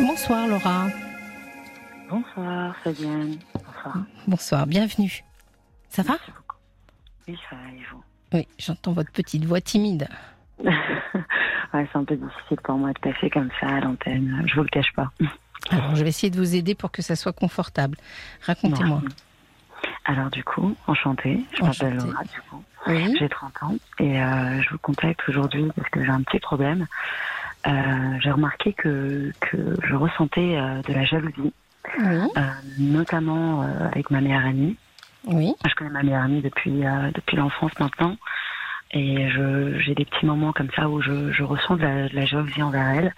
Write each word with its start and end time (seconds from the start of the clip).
Bonsoir 0.00 0.46
Laura. 0.46 0.86
Bonsoir 2.10 2.76
Fabienne. 2.82 3.36
Bonsoir. 3.54 3.96
Bonsoir, 4.26 4.66
bienvenue. 4.66 5.22
Ça 5.88 6.02
va? 6.02 6.14
Oui, 7.28 7.38
ça 7.48 7.56
va 7.56 7.68
et 7.72 7.82
vous? 7.90 8.02
Oui, 8.32 8.48
j'entends 8.58 8.92
votre 8.92 9.10
petite 9.12 9.44
voix 9.44 9.60
timide. 9.60 10.08
ouais, 10.64 10.72
C'est 11.72 11.96
un 11.96 12.04
peu 12.04 12.16
difficile 12.16 12.58
pour 12.62 12.76
moi 12.76 12.92
de 12.92 12.98
passer 12.98 13.30
comme 13.30 13.50
ça 13.60 13.66
à 13.66 13.80
l'antenne, 13.80 14.42
je 14.46 14.54
vous 14.54 14.62
le 14.62 14.68
cache 14.68 14.92
pas. 14.94 15.10
Alors, 15.70 15.94
je 15.94 16.02
vais 16.02 16.08
essayer 16.08 16.30
de 16.30 16.38
vous 16.38 16.54
aider 16.54 16.74
pour 16.74 16.90
que 16.90 17.02
ça 17.02 17.16
soit 17.16 17.32
confortable. 17.32 17.96
Racontez-moi. 18.46 19.02
Alors 20.04 20.30
du 20.30 20.42
coup, 20.42 20.74
enchantée, 20.88 21.40
je 21.56 21.62
m'appelle. 21.62 21.94
Laura 21.96 22.24
du 22.24 22.40
coup. 22.50 22.62
Oui. 22.88 23.14
J'ai 23.18 23.28
30 23.28 23.62
ans 23.62 23.74
et 24.00 24.20
euh, 24.20 24.60
je 24.60 24.70
vous 24.70 24.78
contacte 24.78 25.20
aujourd'hui 25.28 25.70
parce 25.76 25.88
que 25.90 26.04
j'ai 26.04 26.10
un 26.10 26.22
petit 26.22 26.40
problème. 26.40 26.86
Euh, 27.66 28.18
j'ai 28.20 28.30
remarqué 28.30 28.72
que, 28.72 29.32
que 29.40 29.76
je 29.84 29.94
ressentais 29.94 30.56
euh, 30.58 30.82
de 30.82 30.92
la 30.92 31.04
jalousie, 31.04 31.52
Oui. 31.98 32.28
euh, 32.36 32.40
notamment 32.78 33.62
avec 33.62 34.10
ma 34.10 34.20
meilleure 34.20 34.44
amie. 34.44 34.76
Oui. 35.24 35.54
Je 35.64 35.74
connais 35.74 35.90
ma 35.90 36.02
meilleure 36.02 36.22
amie 36.24 36.42
depuis, 36.42 36.82
depuis 37.14 37.36
l'enfance 37.36 37.72
maintenant. 37.78 38.16
Et 38.90 39.28
j'ai 39.30 39.94
des 39.94 40.04
petits 40.04 40.26
moments 40.26 40.52
comme 40.52 40.70
ça 40.76 40.88
où 40.88 41.00
je, 41.00 41.32
je 41.32 41.42
ressens 41.44 41.76
de 41.76 41.82
la, 41.82 42.08
de 42.08 42.14
la 42.14 42.24
jalousie 42.24 42.62
envers 42.62 42.88
elle. 42.88 43.14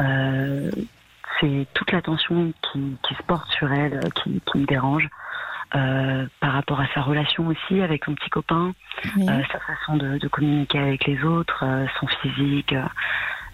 Euh, 0.00 0.72
c'est 1.40 1.66
toute 1.74 1.92
l'attention 1.92 2.52
qui, 2.62 2.96
qui 3.02 3.14
se 3.14 3.22
porte 3.24 3.48
sur 3.52 3.70
elle 3.72 4.10
qui, 4.14 4.40
qui 4.46 4.58
me 4.58 4.66
dérange. 4.66 5.08
Euh, 5.76 6.26
par 6.40 6.52
rapport 6.52 6.80
à 6.80 6.86
sa 6.94 7.00
relation 7.02 7.48
aussi 7.48 7.80
avec 7.82 8.04
son 8.04 8.14
petit 8.14 8.30
copain, 8.30 8.72
Oui. 9.16 9.28
euh, 9.28 9.42
sa 9.50 9.58
façon 9.58 9.96
de, 9.96 10.18
de 10.18 10.28
communiquer 10.28 10.78
avec 10.78 11.04
les 11.04 11.22
autres, 11.24 11.64
son 11.98 12.06
physique. 12.06 12.74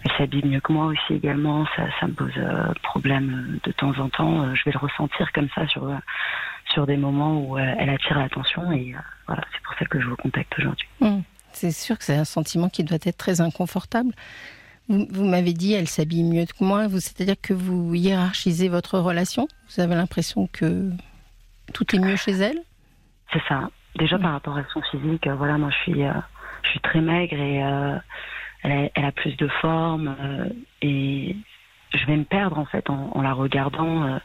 Euh, 0.01 0.05
elle 0.05 0.11
s'habille 0.17 0.45
mieux 0.45 0.59
que 0.59 0.71
moi 0.71 0.85
aussi 0.87 1.13
également. 1.13 1.65
Ça, 1.75 1.83
ça 1.99 2.07
me 2.07 2.13
pose 2.13 2.31
euh, 2.37 2.73
problème 2.83 3.59
de 3.63 3.71
temps 3.71 3.97
en 3.99 4.09
temps. 4.09 4.43
Euh, 4.43 4.55
je 4.55 4.63
vais 4.65 4.71
le 4.71 4.79
ressentir 4.79 5.31
comme 5.33 5.49
ça 5.55 5.67
sur, 5.67 5.85
euh, 5.85 5.95
sur 6.73 6.85
des 6.85 6.97
moments 6.97 7.39
où 7.39 7.57
euh, 7.57 7.75
elle 7.77 7.89
attire 7.89 8.17
l'attention. 8.17 8.71
Et 8.71 8.93
euh, 8.95 8.99
voilà, 9.27 9.43
c'est 9.53 9.61
pour 9.63 9.73
ça 9.75 9.85
que 9.85 9.99
je 9.99 10.07
vous 10.07 10.15
contacte 10.15 10.53
aujourd'hui. 10.57 10.87
Hum. 11.01 11.23
C'est 11.53 11.71
sûr 11.71 11.97
que 11.97 12.03
c'est 12.05 12.15
un 12.15 12.25
sentiment 12.25 12.69
qui 12.69 12.83
doit 12.83 12.97
être 13.03 13.17
très 13.17 13.41
inconfortable. 13.41 14.13
Vous, 14.87 15.05
vous 15.09 15.25
m'avez 15.25 15.53
dit, 15.53 15.73
elle 15.73 15.87
s'habille 15.87 16.23
mieux 16.23 16.45
que 16.45 16.63
moi. 16.63 16.87
Vous, 16.87 16.99
c'est-à-dire 16.99 17.35
que 17.41 17.53
vous 17.53 17.93
hiérarchisez 17.93 18.69
votre 18.69 18.99
relation? 18.99 19.47
Vous 19.69 19.81
avez 19.81 19.95
l'impression 19.95 20.47
que 20.51 20.89
tout 21.73 21.95
est 21.95 21.99
mieux 21.99 22.15
chez 22.15 22.31
elle? 22.31 22.59
C'est 23.33 23.41
ça. 23.47 23.69
Déjà 23.97 24.17
Mm. 24.17 24.21
par 24.21 24.31
rapport 24.31 24.57
à 24.57 24.63
son 24.73 24.81
physique, 24.81 25.27
euh, 25.27 25.35
voilà, 25.35 25.57
moi 25.57 25.69
je 25.71 25.91
suis, 25.91 26.03
euh, 26.03 26.13
je 26.63 26.69
suis 26.69 26.79
très 26.79 27.01
maigre 27.01 27.35
et 27.35 27.63
euh, 27.63 27.97
elle, 28.63 28.71
a, 28.71 28.89
elle 28.95 29.05
a 29.05 29.11
plus 29.11 29.35
de 29.37 29.47
forme 29.47 30.15
euh, 30.19 30.49
et 30.81 31.35
je 31.93 32.05
vais 32.05 32.17
me 32.17 32.23
perdre 32.23 32.57
en 32.57 32.65
fait 32.65 32.89
en, 32.89 33.11
en 33.13 33.21
la 33.21 33.33
regardant. 33.33 34.03
euh, 34.05 34.19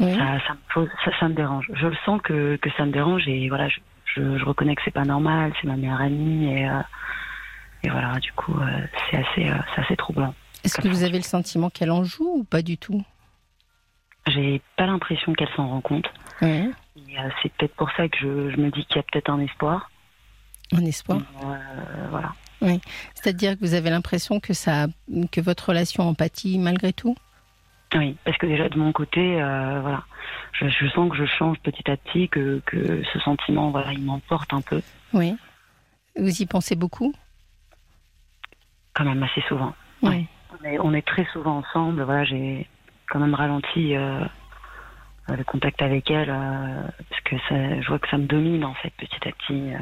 Oui. 0.00 0.14
ça, 0.14 0.38
ça 0.46 0.52
me 0.54 0.72
pose, 0.74 0.88
ça, 1.04 1.10
ça 1.18 1.28
me 1.28 1.34
dérange. 1.34 1.70
Je 1.74 1.86
le 1.86 1.96
sens 2.04 2.20
que, 2.22 2.56
que 2.56 2.70
ça 2.76 2.84
me 2.86 2.92
dérange 2.92 3.26
et 3.28 3.48
voilà, 3.48 3.68
je, 3.68 3.80
je, 4.14 4.38
je 4.38 4.44
reconnais 4.44 4.74
que 4.74 4.82
c'est 4.84 4.90
pas 4.90 5.04
normal, 5.04 5.52
c'est 5.60 5.66
ma 5.66 5.76
meilleure 5.76 6.00
amie 6.00 6.46
et, 6.52 6.68
euh, 6.68 6.80
et 7.82 7.88
voilà, 7.88 8.18
du 8.18 8.32
coup, 8.32 8.54
c'est 9.10 9.16
assez, 9.76 9.96
troublant. 9.96 10.34
Est-ce 10.64 10.78
que 10.80 10.88
vous 10.88 11.02
avez 11.02 11.16
le 11.16 11.24
sentiment 11.24 11.70
qu'elle 11.70 11.90
en 11.90 12.04
joue 12.04 12.30
ou 12.40 12.44
pas 12.44 12.60
du 12.62 12.76
tout? 12.76 13.02
J'ai 14.26 14.60
pas 14.76 14.84
l'impression 14.86 15.32
qu'elle 15.32 15.48
s'en 15.56 15.66
rend 15.68 15.80
compte. 15.80 16.10
Oui. 16.42 16.70
C'est 17.42 17.50
peut-être 17.54 17.74
pour 17.74 17.90
ça 17.92 18.08
que 18.08 18.18
je, 18.18 18.50
je 18.50 18.56
me 18.58 18.70
dis 18.70 18.84
qu'il 18.84 18.96
y 18.96 18.98
a 18.98 19.02
peut-être 19.02 19.30
un 19.30 19.40
espoir. 19.40 19.90
Un 20.72 20.84
espoir. 20.84 21.20
Euh, 21.42 21.56
voilà. 22.10 22.34
C'est-à-dire 23.14 23.54
que 23.54 23.60
vous 23.60 23.74
avez 23.74 23.90
l'impression 23.90 24.40
que 24.40 24.52
ça, 24.52 24.86
que 25.32 25.40
votre 25.40 25.68
relation 25.70 26.04
empathie 26.04 26.58
malgré 26.58 26.92
tout? 26.92 27.16
Oui, 27.94 28.16
parce 28.24 28.36
que 28.38 28.46
déjà 28.46 28.68
de 28.68 28.78
mon 28.78 28.92
côté, 28.92 29.42
euh, 29.42 29.80
voilà, 29.80 30.04
je, 30.52 30.68
je 30.68 30.86
sens 30.90 31.10
que 31.10 31.16
je 31.16 31.24
change 31.26 31.58
petit 31.60 31.90
à 31.90 31.96
petit, 31.96 32.28
que, 32.28 32.62
que 32.64 33.02
ce 33.12 33.18
sentiment, 33.20 33.70
voilà, 33.70 33.92
il 33.92 34.02
m'emporte 34.02 34.52
un 34.52 34.60
peu, 34.60 34.80
Oui. 35.12 35.34
Vous 36.16 36.42
y 36.42 36.46
pensez 36.46 36.74
beaucoup? 36.76 37.14
Quand 38.94 39.04
même 39.04 39.22
assez 39.22 39.40
souvent. 39.48 39.74
Oui. 40.02 40.26
On 40.60 40.64
est, 40.64 40.78
on 40.80 40.92
est 40.92 41.06
très 41.06 41.24
souvent 41.32 41.58
ensemble. 41.58 42.02
Voilà, 42.02 42.24
j'ai 42.24 42.68
quand 43.08 43.20
même 43.20 43.34
ralenti 43.34 43.96
euh, 43.96 44.24
le 45.28 45.44
contact 45.44 45.80
avec 45.82 46.10
elle 46.10 46.30
euh, 46.30 46.82
parce 47.08 47.20
que 47.22 47.36
ça, 47.48 47.80
je 47.80 47.86
vois 47.86 47.98
que 47.98 48.08
ça 48.08 48.18
me 48.18 48.26
domine 48.26 48.64
en 48.64 48.74
fait 48.74 48.92
petit 48.98 49.28
à 49.28 49.32
petit. 49.32 49.72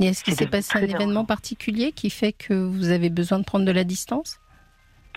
Et 0.00 0.06
est-ce 0.06 0.22
qu'il 0.22 0.34
s'est 0.34 0.46
passé 0.46 0.78
un 0.78 0.82
événement 0.82 1.24
particulier 1.24 1.90
qui 1.90 2.08
fait 2.08 2.32
que 2.32 2.54
vous 2.54 2.90
avez 2.90 3.10
besoin 3.10 3.40
de 3.40 3.44
prendre 3.44 3.64
de 3.64 3.72
la 3.72 3.82
distance? 3.82 4.38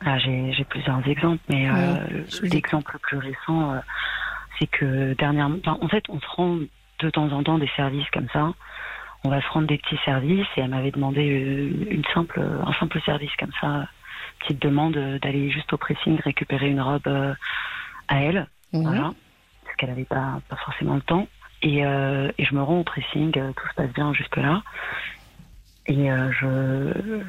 Ah, 0.03 0.17
j'ai, 0.17 0.65
plusieurs 0.67 1.07
exemples, 1.07 1.41
mais 1.49 1.69
euh, 1.69 2.23
l'exemple 2.41 2.93
le 2.93 2.99
plus 2.99 3.17
récent, 3.17 3.73
euh, 3.73 3.79
c'est 4.57 4.65
que 4.65 5.13
dernièrement, 5.13 5.57
enfin, 5.63 5.77
en 5.79 5.87
fait, 5.87 6.03
on 6.09 6.19
se 6.19 6.25
rend 6.35 6.57
de 6.99 7.09
temps 7.11 7.31
en 7.31 7.43
temps 7.43 7.59
des 7.59 7.69
services 7.75 8.09
comme 8.11 8.27
ça. 8.33 8.53
On 9.23 9.29
va 9.29 9.39
se 9.39 9.47
rendre 9.49 9.67
des 9.67 9.77
petits 9.77 9.99
services 10.03 10.47
et 10.57 10.61
elle 10.61 10.71
m'avait 10.71 10.89
demandé 10.89 11.29
euh, 11.29 11.93
une 11.93 12.03
simple, 12.15 12.41
un 12.41 12.73
simple 12.79 12.99
service 13.01 13.29
comme 13.37 13.51
ça, 13.61 13.87
petite 14.39 14.59
demande 14.59 14.97
d'aller 15.21 15.51
juste 15.51 15.71
au 15.73 15.77
pressing 15.77 16.19
récupérer 16.21 16.69
une 16.69 16.81
robe 16.81 17.07
à 18.07 18.19
elle. 18.19 18.47
Oui. 18.73 18.81
Voilà. 18.83 19.11
Parce 19.63 19.75
qu'elle 19.77 19.89
n'avait 19.89 20.05
pas, 20.05 20.41
pas 20.49 20.55
forcément 20.55 20.95
le 20.95 21.01
temps. 21.01 21.27
Et, 21.61 21.85
euh, 21.85 22.31
et 22.37 22.45
je 22.45 22.55
me 22.55 22.61
rends 22.61 22.79
au 22.79 22.83
pressing, 22.83 23.31
euh, 23.37 23.51
tout 23.53 23.67
se 23.67 23.73
passe 23.75 23.93
bien 23.93 24.13
jusque-là. 24.13 24.63
Et 25.87 26.11
euh, 26.11 26.31
je, 26.31 27.21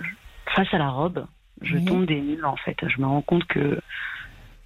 face 0.55 0.73
à 0.73 0.79
la 0.79 0.89
robe, 0.89 1.27
je 1.61 1.77
Oui. 1.77 1.85
tombe 1.85 2.07
des 2.07 2.21
nues 2.21 2.45
en 2.45 2.57
fait. 2.57 2.77
Je 2.89 3.01
me 3.01 3.07
rends 3.07 3.23
compte 3.23 3.45
que 3.47 3.81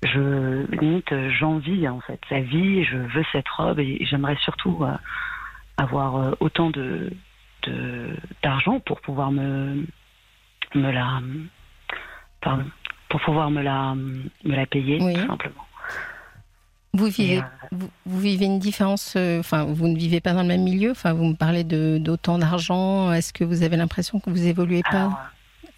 je 0.03 0.66
limite 0.76 1.12
j'envie 1.31 1.88
en 1.88 2.00
fait 2.00 2.21
sa 2.28 2.41
vie. 2.41 2.84
Je 2.84 2.97
veux 2.97 3.25
cette 3.32 3.49
robe 3.49 3.81
et 3.81 3.99
j'aimerais 4.05 4.37
surtout 4.37 4.84
euh, 4.84 4.93
avoir 5.78 6.37
autant 6.41 6.71
de 6.71 7.12
de- 7.65 8.16
d'argent 8.43 8.78
pour 8.81 9.00
pouvoir 9.00 9.32
me 9.32 9.84
me 10.75 10.91
la 10.93 11.21
pardon 12.41 12.65
pour 13.09 13.21
pouvoir 13.21 13.50
me 13.50 13.62
la 13.62 13.94
me 13.94 14.55
la 14.55 14.66
payer 14.66 15.00
Oui. 15.00 15.15
tout 15.15 15.26
simplement. 15.26 15.66
Vous 16.96 17.06
Et, 17.06 17.10
vivez, 17.10 17.38
euh, 17.38 17.42
vous, 17.72 17.90
vous 18.06 18.20
vivez 18.20 18.46
une 18.46 18.58
différence. 18.58 19.14
euh, 19.16 19.40
Enfin, 19.40 19.64
vous 19.64 19.86
ne 19.88 19.96
vivez 19.96 20.20
pas 20.20 20.32
dans 20.32 20.42
le 20.42 20.48
même 20.48 20.62
milieu? 20.62 20.90
Enfin, 20.92 21.12
vous 21.12 21.24
me 21.26 21.34
parlez 21.34 21.62
d'autant 21.64 22.38
d'argent. 22.38 23.12
Est-ce 23.12 23.32
que 23.32 23.44
vous 23.44 23.62
avez 23.62 23.76
l'impression 23.76 24.18
que 24.20 24.30
vous 24.30 24.46
évoluez 24.46 24.82
pas 24.90 24.96
alors, 24.98 25.18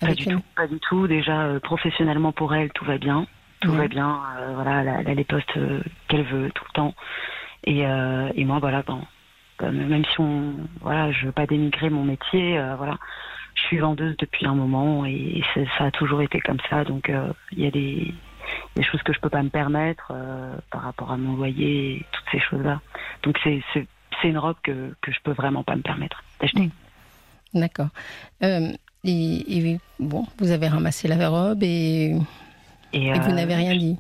Pas 0.01 0.07
avec 0.07 0.19
du 0.19 0.27
tout, 0.27 0.41
pas 0.55 0.67
du 0.69 0.79
tout. 0.81 1.07
Déjà, 1.09 1.43
euh, 1.43 1.61
professionnellement 1.61 2.33
pour 2.33 2.55
elle, 2.55 2.71
tout 2.71 2.85
va 2.85 2.99
bien. 2.99 3.27
Tout 3.61 3.71
Ouais. 3.73 3.79
va 3.79 3.89
bien. 3.89 4.21
euh, 4.39 4.53
voilà, 4.55 4.83
elle 4.83 4.89
a, 4.89 5.01
elle 5.01 5.09
a 5.09 5.15
les 5.15 5.25
postes 5.25 5.53
qu'elle 6.09 6.25
veut 6.25 6.51
tout 6.55 6.65
le 6.69 6.73
temps. 6.75 6.95
Et, 7.65 7.81
et 7.81 8.45
moi, 8.45 8.61
voilà, 8.61 8.83
bon, 8.83 9.01
comme- 9.57 9.77
même 9.89 10.05
si 10.05 10.21
on, 10.21 10.55
voilà, 10.81 11.11
je 11.11 11.27
veux 11.27 11.33
pas 11.33 11.47
dénigrer 11.47 11.91
mon 11.91 12.05
métier, 12.05 12.57
voilà, 12.77 12.97
je 13.57 13.63
suis 13.63 13.79
vendeuse 13.79 14.17
depuis 14.19 14.47
un 14.47 14.55
moment 14.55 15.05
et, 15.05 15.43
c'est- 15.53 15.67
ça 15.77 15.87
a 15.87 15.91
toujours 15.91 16.23
été 16.23 16.39
comme 16.41 16.61
ça. 16.71 16.85
Donc, 16.85 17.11
il 17.53 17.61
y 17.65 17.67
a 17.67 17.71
des, 17.73 18.15
des 18.77 18.83
choses 18.83 19.03
que 19.03 19.13
je 19.13 19.21
peux 19.21 19.31
pas 19.31 19.43
me 19.43 19.49
permettre 19.51 20.13
euh, 20.15 20.57
par 20.71 20.83
rapport 20.83 21.11
à 21.13 21.17
mon 21.17 21.37
loyer, 21.37 21.97
et 21.97 22.07
toutes 22.13 22.27
ces 22.33 22.41
choses-là. 22.41 22.81
Donc, 23.23 23.39
c'est, 23.43 23.63
une 24.25 24.39
robe 24.39 24.57
que 24.65 24.95
que 25.01 25.13
je 25.13 25.21
peux 25.23 25.33
vraiment 25.33 25.63
pas 25.63 25.77
me 25.77 25.83
permettre 25.83 26.23
d'acheter. 26.41 26.71
D'accord. 27.55 27.89
Euh, 28.43 28.73
et, 29.05 29.59
et 29.59 29.81
bon, 30.01 30.27
vous 30.39 30.51
avez 30.51 30.69
ramassé 30.69 31.07
la 31.09 31.29
robe 31.29 31.63
et, 31.63 32.17
Et, 32.93 33.07
et 33.07 33.13
vous 33.13 33.31
euh, 33.31 33.33
n'avez 33.33 33.55
rien 33.55 33.77
dit. 33.77 33.97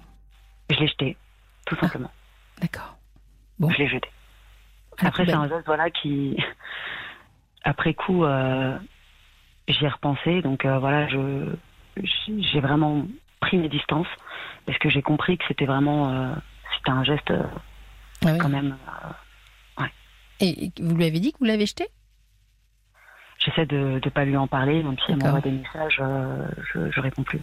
Je 0.70 0.76
l'ai 0.76 0.88
jeté, 0.88 1.16
tout 1.66 1.76
simplement. 1.76 2.10
D'accord. 2.60 2.96
Bon. 3.58 3.70
Je 3.70 3.78
l'ai 3.78 3.88
jeté. 3.88 4.08
À 4.98 5.04
la 5.04 5.08
Après, 5.08 5.24
c'est 5.24 5.32
un 5.32 5.48
geste 5.48 5.66
voilà, 5.66 5.90
qui, 5.90 6.36
après 7.62 7.94
coup, 7.94 8.24
j'y 9.68 9.84
ai 9.84 9.88
repensé. 9.88 10.42
Donc 10.42 10.66
voilà, 10.66 11.08
je, 11.08 11.54
j'ai 12.04 12.60
vraiment 12.60 13.06
pris 13.40 13.58
mes 13.58 13.68
distances 13.68 14.06
parce 14.66 14.78
que 14.78 14.88
j'ai 14.90 15.02
compris 15.02 15.38
que 15.38 15.44
c'était 15.48 15.66
vraiment, 15.66 16.10
euh, 16.10 16.34
c'était 16.76 16.90
un 16.90 17.04
geste 17.04 17.30
euh, 17.30 17.42
Ah 18.24 18.32
oui. 18.32 18.38
quand 18.38 18.48
même. 18.48 18.76
euh, 19.80 19.84
Et 20.40 20.66
et 20.66 20.72
vous 20.80 20.94
lui 20.94 21.04
avez 21.04 21.20
dit 21.20 21.32
que 21.32 21.38
vous 21.38 21.44
l'avez 21.46 21.66
jeté? 21.66 21.86
J'essaie 23.38 23.66
de 23.66 24.00
ne 24.04 24.10
pas 24.10 24.24
lui 24.24 24.36
en 24.36 24.46
parler, 24.46 24.82
même 24.82 24.96
si 25.04 25.12
elle 25.12 25.18
m'envoie 25.18 25.40
des 25.40 25.50
messages, 25.52 26.00
je, 26.74 26.90
je 26.90 27.00
réponds 27.00 27.22
plus. 27.22 27.40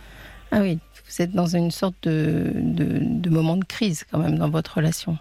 Ah 0.52 0.60
oui, 0.60 0.80
vous 1.06 1.22
êtes 1.22 1.32
dans 1.32 1.48
une 1.48 1.72
sorte 1.72 1.96
de, 2.04 2.52
de, 2.56 3.00
de 3.02 3.30
moment 3.30 3.58
de 3.58 3.66
crise 3.66 4.06
quand 4.12 4.20
même 4.20 4.38
dans 4.38 4.50
votre 4.50 4.76
relation. 4.76 5.18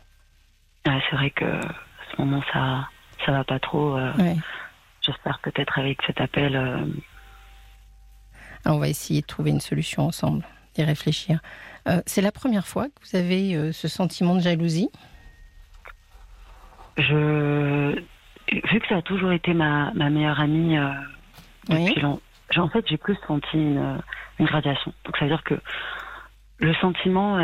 Ouais, 0.86 1.00
c'est 1.08 1.16
vrai 1.16 1.30
que 1.30 1.44
à 1.44 1.74
ce 2.14 2.20
moment, 2.22 2.42
ça, 2.52 2.88
ça 3.24 3.32
va 3.32 3.44
pas 3.44 3.58
trop. 3.58 3.96
Ouais. 4.18 4.36
J'espère 5.00 5.38
peut-être 5.40 5.78
avec 5.78 6.00
cet 6.06 6.20
appel. 6.20 6.56
Alors, 6.56 8.76
on 8.76 8.80
va 8.80 8.88
essayer 8.88 9.20
de 9.22 9.26
trouver 9.26 9.50
une 9.50 9.60
solution 9.60 10.06
ensemble, 10.06 10.44
d'y 10.74 10.82
réfléchir. 10.84 11.40
Euh, 11.88 12.00
c'est 12.06 12.22
la 12.22 12.32
première 12.32 12.66
fois 12.66 12.86
que 12.86 13.08
vous 13.08 13.16
avez 13.16 13.54
euh, 13.54 13.72
ce 13.72 13.88
sentiment 13.88 14.34
de 14.34 14.40
jalousie? 14.40 14.88
Je, 16.96 18.00
vu 18.50 18.80
que 18.80 18.86
ça 18.88 18.96
a 18.96 19.02
toujours 19.02 19.32
été 19.32 19.54
ma, 19.54 19.92
ma 19.94 20.10
meilleure 20.10 20.40
amie 20.40 20.76
euh, 20.78 20.90
Oui. 21.70 21.86
depuis 21.86 22.00
longtemps, 22.00 22.20
en 22.56 22.68
fait, 22.68 22.86
j'ai 22.88 22.96
plus 22.96 23.16
senti 23.26 23.56
une, 23.56 24.00
une 24.38 24.46
gradation. 24.46 24.92
Donc, 25.04 25.16
ça 25.16 25.24
veut 25.24 25.30
dire 25.30 25.42
que 25.44 25.60
le 26.58 26.74
sentiment, 26.74 27.40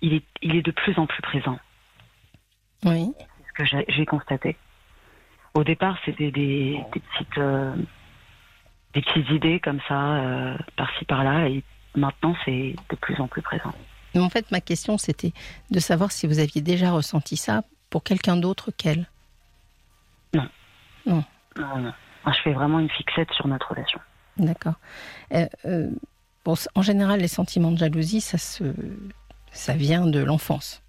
il, 0.00 0.14
est, 0.14 0.24
il 0.40 0.56
est 0.56 0.62
de 0.62 0.70
plus 0.70 0.98
en 0.98 1.06
plus 1.06 1.20
présent. 1.20 1.58
Oui. 2.84 3.12
C'est 3.18 3.66
ce 3.66 3.74
que 3.74 3.84
j'ai 3.88 4.06
constaté. 4.06 4.56
Au 5.52 5.64
départ, 5.64 5.98
c'était 6.06 6.30
des, 6.30 6.80
petites, 6.90 7.40
des 8.94 9.02
petites 9.02 9.28
idées 9.30 9.60
comme 9.60 9.80
ça, 9.86 10.56
par-ci 10.76 11.04
par-là, 11.04 11.48
et 11.48 11.62
maintenant, 11.94 12.34
c'est 12.44 12.74
de 12.90 12.96
plus 12.96 13.20
en 13.20 13.28
plus 13.28 13.42
présent. 13.42 13.72
En 14.14 14.28
fait, 14.28 14.50
ma 14.50 14.60
question, 14.60 14.98
c'était 14.98 15.32
de 15.70 15.80
savoir 15.80 16.12
si 16.12 16.26
vous 16.26 16.38
aviez 16.38 16.60
déjà 16.60 16.90
ressenti 16.90 17.36
ça 17.36 17.62
pour 17.88 18.02
quelqu'un 18.02 18.36
d'autre 18.36 18.70
qu'elle. 18.70 19.08
Non. 20.34 20.48
Non. 21.06 21.24
Non, 21.56 21.78
non. 21.78 21.92
Je 22.26 22.40
fais 22.44 22.52
vraiment 22.52 22.78
une 22.78 22.90
fixette 22.90 23.30
sur 23.32 23.48
notre 23.48 23.70
relation. 23.70 24.00
D'accord. 24.36 24.74
Euh, 25.32 25.46
euh, 25.64 25.90
bon, 26.44 26.54
en 26.74 26.82
général, 26.82 27.20
les 27.20 27.28
sentiments 27.28 27.72
de 27.72 27.78
jalousie, 27.78 28.20
ça, 28.20 28.38
se, 28.38 28.74
ça 29.50 29.74
vient 29.74 30.06
de 30.06 30.22
l'enfance. 30.22 30.82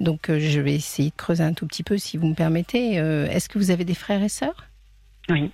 donc, 0.00 0.30
euh, 0.30 0.40
je 0.40 0.60
vais 0.60 0.74
essayer 0.74 1.10
de 1.10 1.16
creuser 1.16 1.44
un 1.44 1.52
tout 1.52 1.66
petit 1.66 1.84
peu, 1.84 1.98
si 1.98 2.16
vous 2.16 2.26
me 2.26 2.34
permettez. 2.34 2.94
Est-ce 2.94 3.48
que 3.48 3.58
vous 3.58 3.70
avez 3.70 3.84
des 3.84 3.94
frères 3.94 4.22
et 4.22 4.28
sœurs? 4.28 4.66
Oui. 5.28 5.52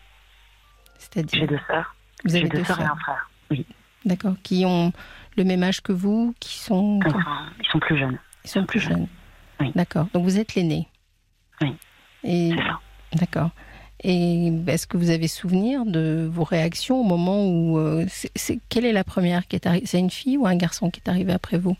C'est-à-dire 0.99 1.41
J'ai 1.41 1.47
deux 1.47 1.61
sœurs. 1.67 1.95
Vous 2.25 2.35
avez 2.35 2.49
deux, 2.49 2.59
deux 2.59 2.65
sœurs 2.65 2.81
et 2.81 2.85
un 2.85 2.97
frère. 2.97 3.28
Oui. 3.51 3.67
D'accord. 4.05 4.35
Qui 4.43 4.65
ont 4.65 4.93
le 5.37 5.45
même 5.45 5.63
âge 5.63 5.81
que 5.81 5.93
vous 5.93 6.35
Qui 6.41 6.59
sont 6.59 7.01
Ils 7.05 7.67
sont 7.71 7.79
plus 7.81 7.99
jeunes. 7.99 8.19
Ils 8.45 8.51
sont 8.51 8.65
plus 8.65 8.81
jeunes. 8.81 9.09
Oui. 9.61 9.73
D'accord. 9.75 10.07
Donc 10.13 10.25
vous 10.25 10.39
êtes 10.39 10.55
l'aîné. 10.55 10.89
Oui. 11.61 11.75
Et 12.25 12.51
c'est 12.51 12.63
ça. 12.63 12.81
D'accord. 13.15 13.51
Et 14.03 14.53
est-ce 14.69 14.87
que 14.87 14.97
vous 14.97 15.11
avez 15.11 15.27
souvenir 15.27 15.85
de 15.85 16.29
vos 16.31 16.45
réactions 16.45 17.01
au 17.01 17.05
moment 17.05 17.45
où 17.49 17.79
euh, 17.79 18.07
c'est, 18.09 18.61
quelle 18.69 18.85
est 18.85 18.93
la 18.93 19.03
première 19.03 19.49
qui 19.49 19.57
est 19.57 19.67
arrivée 19.67 19.87
C'est 19.87 19.99
une 19.99 20.11
fille 20.11 20.37
ou 20.37 20.47
un 20.47 20.55
garçon 20.55 20.91
qui 20.91 21.01
est 21.05 21.09
arrivé 21.09 21.33
après 21.33 21.59
vous? 21.59 21.77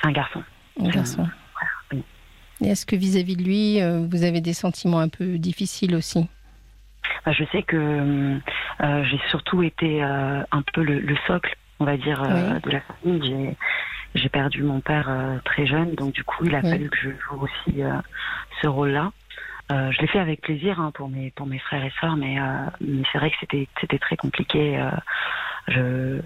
C'est 0.00 0.08
un 0.08 0.12
garçon. 0.12 0.42
Un 0.80 0.88
garçon. 0.90 1.26
oui. 1.92 2.04
Et 2.60 2.68
est-ce 2.68 2.86
que 2.86 2.94
vis-à-vis 2.94 3.36
de 3.36 3.42
lui, 3.42 3.80
euh, 3.82 4.06
vous 4.08 4.22
avez 4.22 4.40
des 4.40 4.52
sentiments 4.52 5.00
un 5.00 5.08
peu 5.08 5.38
difficiles 5.38 5.96
aussi? 5.96 6.26
Je 7.26 7.44
sais 7.52 7.62
que 7.62 7.76
euh, 7.76 9.04
j'ai 9.04 9.20
surtout 9.30 9.62
été 9.62 10.02
un 10.02 10.62
peu 10.72 10.82
le, 10.82 11.16
socle, 11.26 11.54
on 11.80 11.84
va 11.84 11.96
dire, 11.96 12.22
de 12.22 12.70
la 12.70 12.80
famille. 12.80 13.56
J'ai, 14.14 14.28
perdu 14.28 14.62
mon 14.62 14.80
père 14.80 15.10
très 15.44 15.66
jeune, 15.66 15.94
donc 15.94 16.12
du 16.12 16.24
coup, 16.24 16.44
il 16.44 16.54
a 16.54 16.62
fallu 16.62 16.88
que 16.88 16.96
je 16.96 17.10
joue 17.10 17.42
aussi 17.42 17.82
ce 18.62 18.66
rôle-là. 18.66 19.12
Euh, 19.72 19.90
je 19.90 20.00
l'ai 20.00 20.06
fait 20.06 20.20
avec 20.20 20.42
plaisir 20.42 20.80
hein, 20.80 20.92
pour 20.92 21.08
mes 21.08 21.32
pour 21.32 21.46
mes 21.46 21.58
frères 21.58 21.84
et 21.84 21.92
sœurs, 22.00 22.16
mais, 22.16 22.38
euh, 22.38 22.66
mais 22.80 23.02
c'est 23.10 23.18
vrai 23.18 23.30
que 23.30 23.36
c'était 23.40 23.66
c'était 23.80 23.98
très 23.98 24.16
compliqué. 24.16 24.78
Euh, 24.78 24.90
je 25.68 26.20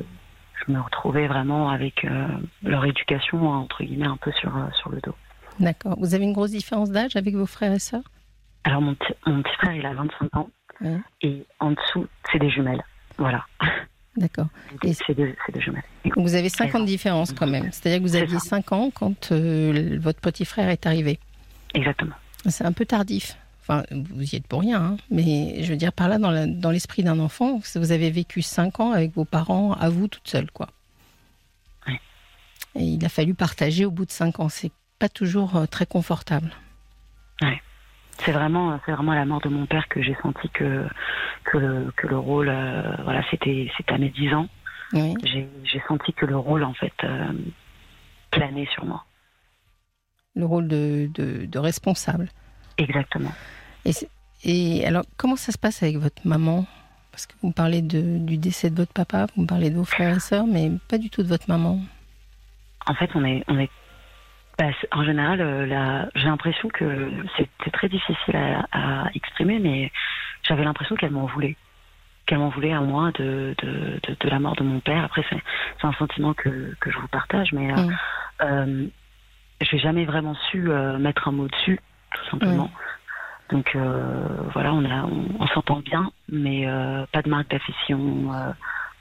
je 0.67 0.73
me 0.73 0.79
retrouvais 0.79 1.27
vraiment 1.27 1.71
avec 1.71 2.07
leur 2.63 2.85
éducation 2.85 3.49
entre 3.49 3.83
guillemets 3.83 4.07
un 4.07 4.19
peu 4.19 4.31
sur 4.33 4.53
sur 4.75 4.91
le 4.91 5.01
dos. 5.01 5.15
D'accord. 5.59 5.97
Vous 5.99 6.15
avez 6.15 6.25
une 6.25 6.35
grosse 6.35 6.51
différence 6.51 6.91
d'âge 6.91 7.17
avec 7.17 7.35
vos 7.35 7.47
frères 7.47 7.73
et 7.73 7.79
sœurs? 7.79 8.05
Alors 8.65 8.83
mon, 8.83 8.95
mon 9.27 9.43
petit 9.43 9.55
frère 9.55 9.73
il 9.73 9.87
a 9.87 9.95
25 9.95 10.37
ans 10.37 10.51
et 11.23 11.45
en 11.59 11.73
dessous 11.73 12.07
c'est 12.31 12.39
des 12.39 12.51
jumelles. 12.51 12.85
Voilà. 13.19 13.45
D'accord. 14.17 14.49
C'est 14.83 15.15
des, 15.15 15.37
des, 15.53 15.61
jumelles. 15.61 15.85
vous 16.17 16.35
avez 16.35 16.49
5 16.49 16.75
ans 16.75 16.81
de 16.81 16.87
différence 16.87 17.33
quand 17.33 17.47
même. 17.47 17.71
C'est-à-dire 17.71 18.01
que 18.01 18.05
vous 18.05 18.17
aviez 18.17 18.39
5 18.39 18.73
ans 18.73 18.91
quand 18.93 19.33
votre 19.33 20.21
petit 20.21 20.45
frère 20.45 20.69
est 20.69 20.87
arrivé. 20.87 21.19
Exactement. 21.75 22.15
C'est 22.47 22.65
un 22.65 22.73
peu 22.73 22.85
tardif. 22.85 23.37
Enfin, 23.61 23.85
vous 23.93 24.23
y 24.23 24.37
êtes 24.37 24.47
pour 24.47 24.63
rien, 24.63 24.83
hein. 24.83 24.97
mais 25.11 25.63
je 25.63 25.71
veux 25.71 25.77
dire, 25.77 25.93
par 25.93 26.09
là, 26.09 26.19
dans 26.19 26.71
l'esprit 26.71 27.05
d'un 27.05 27.21
enfant, 27.21 27.61
vous 27.77 27.93
avez 27.93 28.11
vécu 28.11 28.43
cinq 28.43 28.81
ans 28.81 28.91
avec 28.91 29.15
vos 29.15 29.25
parents, 29.25 29.75
à 29.75 29.89
vous, 29.89 30.09
toute 30.09 30.27
seule, 30.27 30.51
quoi. 30.51 30.71
Oui. 31.87 31.95
Et 32.75 32.83
il 32.83 33.05
a 33.05 33.09
fallu 33.09 33.35
partager 33.35 33.85
au 33.85 33.91
bout 33.91 34.07
de 34.07 34.11
cinq 34.11 34.41
ans. 34.41 34.49
C'est 34.49 34.73
pas 34.99 35.09
toujours 35.09 35.57
euh, 35.57 35.67
très 35.67 35.87
confortable. 35.87 36.51
C'est 38.25 38.33
vraiment, 38.33 38.79
c'est 38.85 38.93
vraiment 38.93 39.15
la 39.15 39.25
mort 39.25 39.41
de 39.41 39.49
mon 39.49 39.67
père 39.67 39.89
que 39.89 40.03
j'ai 40.03 40.17
senti 40.23 40.49
que, 40.51 40.87
que, 41.45 41.59
le, 41.59 41.93
que 41.97 42.07
le 42.07 42.19
rôle, 42.19 42.49
euh, 42.49 42.97
voilà, 43.05 43.23
c'était, 43.31 43.71
c'était 43.77 43.95
à 43.95 43.99
mes 43.99 44.11
dix 44.11 44.33
ans. 44.35 44.49
Oui. 44.93 45.15
J'ai 45.25 45.83
senti 45.89 46.13
que 46.13 46.27
le 46.27 46.37
rôle, 46.37 46.65
en 46.65 46.75
fait, 46.75 46.93
euh, 47.05 47.33
planait 48.31 48.67
sur 48.73 48.85
moi 48.85 49.05
le 50.35 50.45
rôle 50.45 50.69
de, 50.69 51.11
de, 51.15 51.59
responsable. 51.59 52.29
Exactement. 52.79 53.33
Et, 53.85 53.93
et, 54.45 54.87
alors, 54.87 55.05
comment 55.17 55.37
ça 55.37 55.53
se 55.53 55.59
passe 55.59 55.83
avec 55.83 55.97
votre 55.97 56.27
maman? 56.27 56.67
Parce 57.11 57.27
que 57.27 57.35
vous 57.43 57.53
parlez 57.53 57.83
de, 57.83 58.19
du 58.19 58.37
décès 58.37 58.71
de 58.71 58.77
votre 58.77 58.93
papa, 58.93 59.27
vous 59.37 59.47
parlez 59.47 59.71
de 59.71 59.77
vos 59.77 59.85
frères 59.85 60.17
et 60.17 60.21
sœurs, 60.21 60.47
mais 60.47 60.71
pas 60.89 60.99
du 60.99 61.11
tout 61.11 61.23
de 61.23 61.29
votre 61.29 61.49
maman. 61.49 61.81
En 62.87 62.95
fait, 62.95 63.11
on 63.15 63.25
est, 63.25 63.45
on 63.49 63.59
est 63.59 63.71
bah, 64.61 64.67
en 64.93 65.05
général, 65.05 65.41
euh, 65.41 66.05
j'ai 66.17 66.27
l'impression 66.27 66.69
que 66.69 67.11
c'était 67.39 67.71
très 67.71 67.89
difficile 67.89 68.37
à, 68.73 69.09
exprimer, 69.15 69.59
mais 69.59 69.91
j'avais 70.43 70.65
l'impression 70.65 70.97
qu'elle 70.97 71.13
m'en 71.13 71.25
voulait. 71.25 71.57
Qu'elle 72.27 72.41
m'en 72.41 72.51
voulait 72.51 72.75
à 72.75 72.81
moi 72.81 73.11
de, 73.13 73.55
de, 73.63 73.99
de, 74.07 74.29
la 74.29 74.39
mort 74.39 74.55
de 74.57 74.63
mon 74.63 74.81
père. 74.81 75.03
Après, 75.03 75.25
c'est 75.31 75.87
un 75.87 75.95
sentiment 75.95 76.35
que, 76.35 76.77
que 76.79 76.91
je 76.91 76.99
vous 76.99 77.09
partage, 77.09 77.55
mais 77.55 77.73
euh, 77.73 77.77
mm. 77.77 77.99
euh 78.43 78.87
j'ai 79.63 79.79
jamais 79.79 80.07
vraiment 80.07 80.35
su 80.51 80.71
mettre 80.99 81.29
un 81.29 81.33
mot 81.33 81.47
dessus, 81.47 81.79
tout 82.15 82.31
simplement. 82.31 82.71
Donc 83.51 83.77
euh, 83.77 84.27
voilà, 84.55 84.73
on, 84.73 84.85
a, 84.87 85.05
on, 85.39 85.47
s'entend 85.49 85.81
bien, 85.81 86.11
mais 86.31 86.67
euh, 86.67 87.05
pas 87.13 87.21
de 87.21 87.29
marque 87.29 87.51
d'affection, 87.51 88.31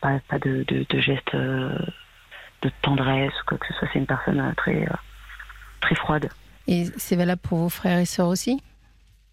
pas, 0.02 0.20
pas, 0.28 0.40
de, 0.40 0.66
de, 0.68 0.86
de 0.90 1.00
gestes 1.00 1.34
de 1.34 2.70
tendresse 2.82 3.32
ou 3.42 3.46
quoi 3.46 3.58
que 3.58 3.68
ce 3.68 3.74
soit. 3.74 3.88
C'est 3.94 4.00
une 4.00 4.06
personne 4.06 4.54
très, 4.58 4.86
très 5.80 5.96
froide. 5.96 6.30
Et 6.68 6.86
c'est 6.98 7.16
valable 7.16 7.42
pour 7.42 7.58
vos 7.60 7.70
frères 7.70 8.00
et 8.00 8.06
sœurs 8.06 8.28
aussi? 8.28 8.62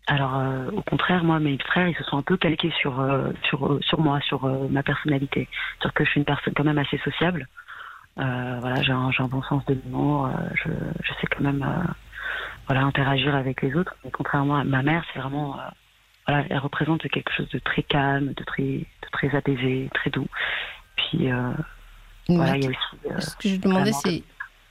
Alors, 0.06 0.40
au 0.72 0.82
contraire, 0.82 1.25
moi, 1.25 1.40
mes 1.40 1.58
frères, 1.58 1.88
ils 1.88 1.96
se 1.96 2.04
sont 2.04 2.16
un 2.16 2.22
peu 2.22 2.37
calqués 2.37 2.72
sur 2.81 3.04
sur 3.48 3.78
sur 3.82 4.00
moi, 4.00 4.20
sur 4.20 4.46
ma 4.70 4.84
personnalité, 4.84 5.48
sur 5.81 5.93
que 5.93 6.04
je 6.04 6.10
suis 6.10 6.20
une 6.20 6.25
personne 6.25 6.54
quand 6.54 6.64
même 6.64 6.78
assez 6.78 6.98
sociable. 6.98 7.48
Euh, 8.19 8.58
voilà, 8.60 8.82
j'ai 8.82 8.93
un, 8.93 9.10
un, 9.19 9.28
bon 9.28 9.43
sens 9.43 9.64
de 9.66 9.75
l'humour. 9.75 10.26
Euh, 10.26 10.31
je, 10.54 10.70
je, 11.02 11.12
sais 11.20 11.26
quand 11.31 11.43
même 11.43 11.62
euh, 11.62 11.93
voilà, 12.66 12.82
interagir 12.82 13.34
avec 13.34 13.60
les 13.60 13.75
autres. 13.75 13.94
Mais 14.04 14.10
contrairement 14.10 14.56
à 14.56 14.64
ma 14.64 14.82
mère, 14.82 15.04
c'est 15.12 15.20
vraiment. 15.20 15.58
voilà, 16.26 16.44
elle 16.48 16.58
représente 16.58 17.06
quelque 17.08 17.32
chose 17.32 17.48
de 17.50 17.58
très 17.58 17.82
calme, 17.82 18.32
de 18.32 18.44
très, 18.44 18.62
de 18.62 19.08
très 19.12 19.34
apaisé, 19.37 19.90
très 19.93 20.10
doux. 20.10 20.28
Puis 20.96 21.28
voilà, 22.29 22.56
il 22.56 22.65
y 22.65 22.67
a 22.67 22.70
aussi. 22.70 23.31
Ce 23.31 23.36
que 23.36 23.48
je 23.48 23.56
demandais, 23.56 23.93
c'est 23.93 24.22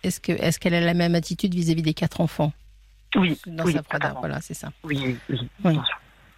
est-ce 0.06 0.20
que 0.20 0.32
est-ce 0.32 0.60
qu'elle 0.60 0.76
a 0.76 0.82
la 0.82 0.94
même 0.94 1.16
attitude 1.16 1.54
vis-à-vis 1.54 1.82
des 1.82 1.94
quatre 1.94 2.22
enfants 2.22 2.54
Oui, 3.16 3.40
dans 3.48 3.66
oui, 3.66 3.74
sa 3.74 3.84
froideur, 3.84 4.18
voilà, 4.20 4.42
c'est 4.42 4.54
ça. 4.54 4.72
Oui, 4.84 5.18
oui, 5.30 5.50
oui. 5.64 5.80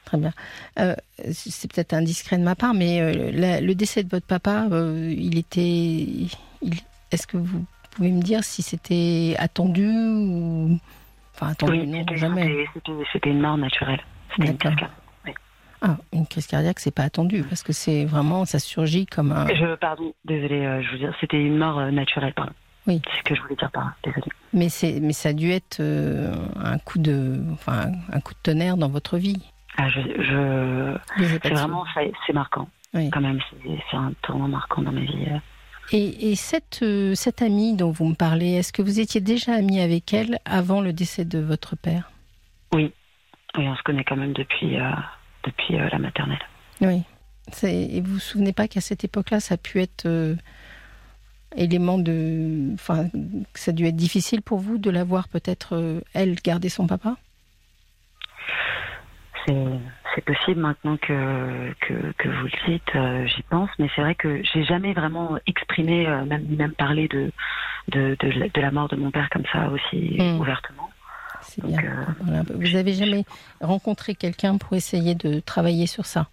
Très 0.07 0.17
bien. 0.17 0.31
Euh, 0.79 0.95
c'est 1.33 1.69
peut-être 1.69 1.91
indiscret 1.91 2.37
de 2.37 2.43
ma 2.43 2.55
part, 2.55 2.73
mais 2.73 3.01
euh, 3.01 3.59
le 3.59 3.73
décès 3.73 4.03
de 4.03 4.09
votre 4.09 4.25
papa, 4.25 4.67
euh, 4.71 5.13
il 5.13 5.37
était, 5.37 6.07
est-ce 7.11 7.27
que 7.27 7.35
vous 7.35 7.65
pouvez 7.91 8.11
me 8.11 8.21
dire 8.21 8.41
si 8.45 8.61
c'était 8.61 9.35
attendu 9.37 9.89
ou. 9.89 10.79
Enfin, 11.35 11.47
attendu, 11.49 11.73
oui, 11.73 11.87
non, 11.87 12.05
jamais. 12.15 12.65
C'était 13.11 13.29
une 13.29 13.41
mort 13.41 13.57
naturelle. 13.57 13.99
C'était 14.33 14.51
une 14.51 14.57
cardiaque. 14.57 14.91
Ah, 15.81 15.97
une 16.13 16.25
crise 16.25 16.47
cardiaque, 16.47 16.79
c'est 16.79 16.95
pas 16.95 17.03
attendu 17.03 17.43
parce 17.43 17.61
que 17.61 17.73
c'est 17.73 18.05
vraiment, 18.05 18.45
ça 18.45 18.59
surgit 18.59 19.05
comme 19.07 19.33
un. 19.33 19.45
Je, 19.47 19.75
pardon, 19.75 20.13
désolé, 20.23 20.81
je 20.83 20.91
veux 20.93 20.99
dire, 20.99 21.13
c'était 21.19 21.37
une 21.37 21.57
mort 21.57 21.91
naturelle, 21.91 22.33
pardon. 22.33 22.53
Oui. 22.87 23.01
C'est 23.11 23.17
ce 23.19 23.23
que 23.23 23.35
je 23.35 23.41
voulais 23.41 23.55
dire 23.55 23.69
par 23.71 23.85
là, 23.85 23.93
désolé. 24.03 24.27
Mais, 24.53 24.67
mais 25.01 25.13
ça 25.13 25.29
a 25.29 25.33
dû 25.33 25.51
être 25.51 25.79
euh, 25.81 26.33
un, 26.63 26.79
coup 26.79 26.99
de, 26.99 27.41
enfin, 27.51 27.91
un 28.11 28.19
coup 28.21 28.33
de 28.33 28.39
tonnerre 28.41 28.77
dans 28.77 28.89
votre 28.89 29.17
vie. 29.17 29.41
Ah, 29.77 29.89
je, 29.89 29.99
je... 29.99 30.97
c'est 31.43 31.49
vraiment, 31.49 31.85
c'est 32.25 32.33
marquant. 32.33 32.67
Oui. 32.93 33.09
Quand 33.11 33.21
même, 33.21 33.39
c'est 33.63 33.97
un 33.97 34.13
tournant 34.21 34.47
marquant 34.47 34.81
dans 34.81 34.91
ma 34.91 35.01
vie. 35.01 35.27
Et, 35.91 36.35
cette, 36.35 36.79
euh, 36.81 37.15
cette 37.15 37.41
amie 37.41 37.75
dont 37.75 37.91
vous 37.91 38.05
me 38.05 38.15
parlez, 38.15 38.53
est-ce 38.53 38.73
que 38.73 38.81
vous 38.81 38.99
étiez 38.99 39.21
déjà 39.21 39.53
amie 39.53 39.79
avec 39.79 40.13
elle 40.13 40.39
avant 40.45 40.81
le 40.81 40.93
décès 40.93 41.23
de 41.23 41.39
votre 41.39 41.77
père? 41.77 42.11
Oui, 42.73 42.91
oui, 43.57 43.67
on 43.67 43.75
se 43.75 43.83
connaît 43.83 44.03
quand 44.03 44.17
même 44.17 44.33
depuis, 44.33 44.77
euh, 44.77 44.91
depuis 45.43 45.77
euh, 45.77 45.87
la 45.89 45.99
maternelle. 45.99 46.41
Oui. 46.81 47.03
Et 47.63 48.01
vous 48.01 48.15
vous 48.15 48.19
souvenez 48.19 48.51
pas 48.51 48.67
qu'à 48.67 48.81
cette 48.81 49.05
époque-là, 49.05 49.39
ça 49.39 49.53
a 49.53 49.57
pu 49.57 49.79
être 49.79 50.05
élément 51.55 51.97
de. 51.97 52.73
Enfin, 52.73 53.07
ça 53.53 53.71
a 53.71 53.73
dû 53.73 53.85
être 53.85 53.95
difficile 53.95 54.41
pour 54.41 54.59
vous 54.59 54.77
de 54.77 54.89
la 54.89 55.03
voir 55.03 55.27
peut-être, 55.29 56.01
elle, 56.13 56.35
garder 56.35 56.69
son 56.69 56.87
papa? 56.87 57.15
C'est 60.15 60.25
possible 60.25 60.59
maintenant 60.59 60.97
que, 60.97 61.73
que, 61.79 62.27
vous 62.27 62.45
le 62.45 62.71
dites, 62.71 62.95
euh, 62.95 63.25
j'y 63.27 63.43
pense, 63.43 63.69
mais 63.79 63.87
c'est 63.95 64.01
vrai 64.01 64.15
que 64.15 64.41
j'ai 64.43 64.63
jamais 64.63 64.93
vraiment 64.93 65.37
exprimé, 65.45 66.07
euh, 66.07 66.25
même, 66.25 66.45
même 66.47 66.73
parlé 66.73 67.07
de 67.07 67.31
de, 67.89 68.17
de, 68.19 68.61
la 68.61 68.71
mort 68.71 68.89
de 68.89 68.97
mon 68.97 69.11
père 69.11 69.29
comme 69.31 69.45
ça 69.53 69.69
aussi 69.69 70.17
hmm. 70.19 70.41
ouvertement. 70.41 70.89
bien. 71.63 71.79
Euh, 72.27 72.43
vous 72.55 72.75
avez 72.75 72.93
jamais 72.93 73.23
rencontré 73.61 74.13
quelqu'un 74.13 74.57
pour 74.57 74.75
essayer 74.75 75.15
de 75.15 75.39
travailler 75.39 75.87
sur 75.87 76.05
ça? 76.05 76.27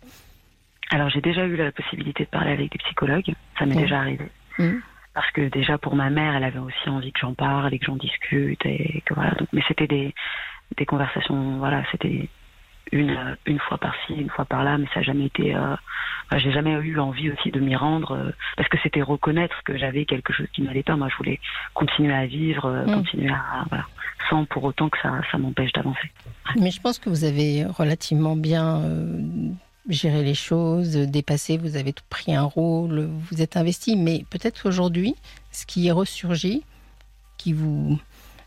Alors 0.90 1.10
j'ai 1.10 1.20
déjà 1.20 1.44
eu 1.44 1.54
la 1.54 1.70
possibilité 1.70 2.24
de 2.24 2.30
parler 2.30 2.50
avec 2.50 2.72
des 2.72 2.78
psychologues, 2.78 3.34
ça 3.56 3.66
m'est 3.66 3.76
déjà 3.76 4.00
arrivé. 4.00 4.28
Hmm. 4.58 4.78
Parce 5.14 5.30
que 5.30 5.48
déjà 5.48 5.78
pour 5.78 5.94
ma 5.94 6.10
mère, 6.10 6.34
elle 6.34 6.44
avait 6.44 6.58
aussi 6.58 6.88
envie 6.88 7.12
que 7.12 7.20
j'en 7.20 7.34
parle 7.34 7.72
et 7.72 7.78
que 7.78 7.86
j'en 7.86 7.96
discute 7.96 8.64
et 8.66 9.02
que 9.06 9.14
voilà. 9.14 9.30
Donc, 9.32 9.48
mais 9.52 9.62
c'était 9.68 9.86
des, 9.86 10.14
des 10.76 10.86
conversations, 10.86 11.58
voilà, 11.58 11.84
c'était 11.92 12.28
une, 12.92 13.36
une 13.46 13.58
fois 13.60 13.78
par-ci, 13.78 14.14
une 14.14 14.28
fois 14.28 14.44
par-là, 14.44 14.76
mais 14.76 14.86
ça 14.92 15.00
n'a 15.00 15.02
jamais 15.02 15.26
été. 15.26 15.54
Euh, 15.54 15.76
j'ai 16.36 16.52
jamais 16.52 16.72
eu 16.72 16.98
envie 16.98 17.30
aussi 17.30 17.50
de 17.50 17.60
m'y 17.60 17.76
rendre 17.76 18.12
euh, 18.12 18.30
parce 18.56 18.68
que 18.68 18.76
c'était 18.82 19.02
reconnaître 19.02 19.62
que 19.64 19.78
j'avais 19.78 20.04
quelque 20.04 20.32
chose 20.32 20.46
qui 20.52 20.62
n'allait 20.62 20.82
pas. 20.82 20.96
Moi, 20.96 21.08
je 21.08 21.16
voulais 21.16 21.40
continuer 21.74 22.14
à 22.14 22.26
vivre, 22.26 22.66
euh, 22.66 22.84
mm. 22.84 22.94
continuer 22.94 23.30
à 23.32 23.64
voilà, 23.68 23.86
sans 24.28 24.44
pour 24.44 24.64
autant 24.64 24.88
que 24.88 24.98
ça, 25.00 25.20
ça 25.30 25.38
m'empêche 25.38 25.72
d'avancer. 25.72 26.10
Mais 26.60 26.70
je 26.70 26.80
pense 26.80 26.98
que 26.98 27.08
vous 27.08 27.24
avez 27.24 27.64
relativement 27.64 28.36
bien 28.36 28.82
géré 29.88 30.22
les 30.22 30.34
choses, 30.34 30.92
dépassé. 30.92 31.58
Vous 31.58 31.76
avez 31.76 31.92
tout 31.92 32.04
pris 32.08 32.34
un 32.34 32.42
rôle, 32.42 33.08
vous 33.30 33.42
êtes 33.42 33.56
investi. 33.56 33.96
Mais 33.96 34.24
peut-être 34.30 34.68
aujourd'hui, 34.68 35.14
ce 35.52 35.66
qui 35.66 35.88
est 35.88 35.92
ressurgi, 35.92 36.62
qui 37.36 37.52
vous 37.52 37.98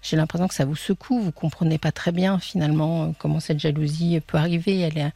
j'ai 0.01 0.15
l'impression 0.15 0.47
que 0.47 0.53
ça 0.53 0.65
vous 0.65 0.75
secoue. 0.75 1.19
Vous 1.19 1.31
comprenez 1.31 1.77
pas 1.77 1.91
très 1.91 2.11
bien 2.11 2.39
finalement 2.39 3.03
euh, 3.03 3.07
comment 3.17 3.39
cette 3.39 3.59
jalousie 3.59 4.21
peut 4.25 4.37
arriver. 4.37 4.79
Elle, 4.79 5.11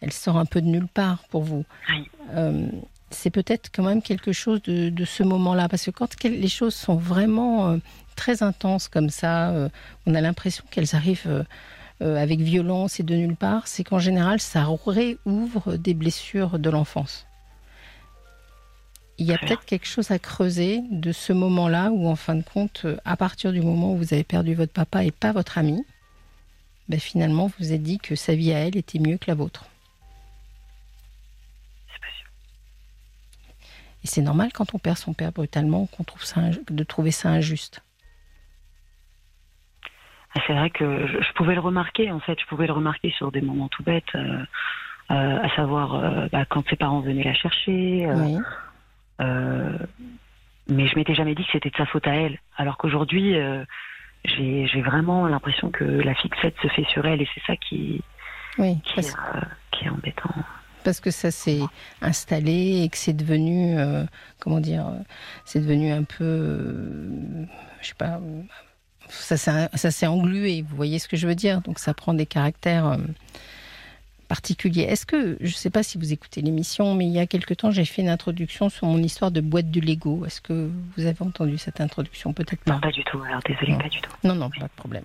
elle 0.00 0.12
sort 0.12 0.38
un 0.38 0.44
peu 0.44 0.60
de 0.60 0.66
nulle 0.66 0.88
part 0.88 1.24
pour 1.30 1.42
vous. 1.42 1.64
Euh, 2.34 2.66
c'est 3.10 3.30
peut-être 3.30 3.70
quand 3.72 3.84
même 3.84 4.02
quelque 4.02 4.32
chose 4.32 4.60
de, 4.62 5.04
ce 5.04 5.22
moment-là, 5.22 5.68
parce 5.68 5.84
que 5.84 5.92
quand 5.92 6.24
les 6.24 6.48
choses 6.48 6.74
sont 6.74 6.96
vraiment 6.96 7.70
euh, 7.70 7.76
très 8.16 8.42
intenses 8.42 8.88
comme 8.88 9.08
ça, 9.08 9.54
on 10.06 10.14
a 10.16 10.20
l'impression 10.20 10.64
qu'elles 10.68 10.96
arrivent 10.96 11.44
avec 12.00 12.40
violence 12.40 13.00
et 13.00 13.02
de 13.02 13.14
nulle 13.14 13.36
part. 13.36 13.66
C'est 13.66 13.84
qu'en 13.84 13.98
général, 13.98 14.40
ça 14.40 14.66
réouvre 14.86 15.76
des 15.76 15.94
blessures 15.94 16.58
de 16.58 16.70
l'enfance 16.70 17.26
il 19.18 19.26
y 19.26 19.32
a 19.32 19.38
peut-être 19.38 19.64
quelque 19.64 19.86
chose 19.86 20.10
à 20.10 20.18
creuser 20.18 20.82
de 20.90 21.12
ce 21.12 21.32
moment-là 21.32 21.90
où, 21.90 22.08
en 22.08 22.16
fin 22.16 22.34
de 22.34 22.42
compte, 22.42 22.82
euh, 22.84 22.96
à 23.04 23.16
partir 23.16 23.52
du 23.52 23.60
moment 23.60 23.92
où 23.92 23.96
vous 23.96 24.12
avez 24.12 24.24
perdu 24.24 24.54
votre 24.54 24.72
papa 24.72 25.04
et 25.04 25.12
pas 25.12 25.32
votre 25.32 25.58
ami, 25.58 25.84
ben 26.88 26.98
finalement, 26.98 27.46
vous 27.46 27.54
vous 27.60 27.72
êtes 27.72 27.82
dit 27.82 27.98
que 27.98 28.16
sa 28.16 28.34
vie 28.34 28.52
à 28.52 28.58
elle 28.58 28.76
était 28.76 28.98
mieux 28.98 29.16
que 29.16 29.26
la 29.28 29.34
vôtre. 29.34 29.66
Et 34.02 34.06
c'est 34.06 34.20
normal 34.20 34.50
quand 34.52 34.74
on 34.74 34.78
perd 34.78 34.98
son 34.98 35.14
père 35.14 35.32
brutalement 35.32 35.86
qu'on 35.86 36.04
trouve 36.04 36.24
ça 36.24 36.42
de 36.68 36.84
trouver 36.84 37.10
ça 37.10 37.30
injuste. 37.30 37.80
C'est 40.46 40.52
vrai 40.52 40.70
que 40.70 41.06
je, 41.06 41.32
pouvais 41.34 41.54
le 41.54 41.60
remarquer, 41.60 42.10
en 42.10 42.20
fait, 42.20 42.38
je 42.40 42.46
pouvais 42.46 42.66
le 42.66 42.72
remarquer 42.72 43.10
sur 43.16 43.30
des 43.30 43.40
moments 43.40 43.68
tout 43.68 43.82
bêtes, 43.82 44.04
euh, 44.14 44.42
euh, 45.10 45.42
à 45.42 45.48
savoir 45.54 46.28
bah, 46.32 46.44
quand 46.44 46.68
ses 46.68 46.76
parents 46.76 47.00
venaient 47.00 47.24
la 47.24 47.34
chercher. 47.34 48.08
Oui 48.14 48.38
euh, 49.20 49.78
mais 50.68 50.86
je 50.86 50.96
m'étais 50.96 51.14
jamais 51.14 51.34
dit 51.34 51.44
que 51.44 51.50
c'était 51.52 51.70
de 51.70 51.76
sa 51.76 51.86
faute 51.86 52.06
à 52.06 52.14
elle. 52.14 52.38
Alors 52.56 52.76
qu'aujourd'hui, 52.78 53.36
euh, 53.36 53.64
j'ai 54.24 54.82
vraiment 54.82 55.26
l'impression 55.26 55.70
que 55.70 55.84
la 55.84 56.14
fixette 56.14 56.54
se 56.62 56.68
fait 56.68 56.84
sur 56.88 57.04
elle 57.06 57.20
et 57.20 57.28
c'est 57.34 57.42
ça 57.46 57.56
qui, 57.56 58.02
oui, 58.58 58.78
qui, 58.84 59.00
euh, 59.00 59.40
qui, 59.70 59.84
est 59.84 59.90
embêtant. 59.90 60.34
Parce 60.84 61.00
que 61.00 61.10
ça 61.10 61.30
s'est 61.30 61.62
installé 62.00 62.82
et 62.82 62.88
que 62.88 62.96
c'est 62.96 63.16
devenu, 63.16 63.76
comment 64.38 64.60
dire, 64.60 64.86
c'est 65.44 65.60
devenu 65.60 65.90
un 65.90 66.04
peu, 66.04 66.98
je 67.80 67.88
sais 67.88 67.94
pas, 67.94 68.20
ça 69.20 69.90
s'est 69.90 70.06
englué, 70.06 70.62
vous 70.62 70.76
voyez 70.76 70.98
ce 70.98 71.08
que 71.08 71.16
je 71.16 71.26
veux 71.26 71.34
dire? 71.34 71.60
Donc 71.62 71.78
ça 71.78 71.94
prend 71.94 72.14
des 72.14 72.26
caractères 72.26 72.98
particulier. 74.24 74.82
Est-ce 74.82 75.06
que, 75.06 75.36
je 75.40 75.46
ne 75.46 75.50
sais 75.50 75.70
pas 75.70 75.82
si 75.82 75.98
vous 75.98 76.12
écoutez 76.12 76.42
l'émission, 76.42 76.94
mais 76.94 77.06
il 77.06 77.12
y 77.12 77.18
a 77.18 77.26
quelque 77.26 77.54
temps, 77.54 77.70
j'ai 77.70 77.84
fait 77.84 78.02
une 78.02 78.08
introduction 78.08 78.68
sur 78.68 78.86
mon 78.86 78.98
histoire 78.98 79.30
de 79.30 79.40
boîte 79.40 79.70
de 79.70 79.80
Lego. 79.80 80.24
Est-ce 80.26 80.40
que 80.40 80.70
vous 80.96 81.06
avez 81.06 81.22
entendu 81.22 81.58
cette 81.58 81.80
introduction? 81.80 82.32
Peut-être 82.32 82.62
pas. 82.64 82.74
Non, 82.74 82.80
pas 82.80 82.90
du 82.90 83.04
tout. 83.04 83.22
Alors, 83.22 83.40
désolé, 83.46 83.76
pas 83.78 83.88
du 83.88 84.00
tout. 84.00 84.10
Non, 84.24 84.34
non, 84.34 84.50
pas 84.50 84.66
de 84.66 84.72
problème. 84.76 85.04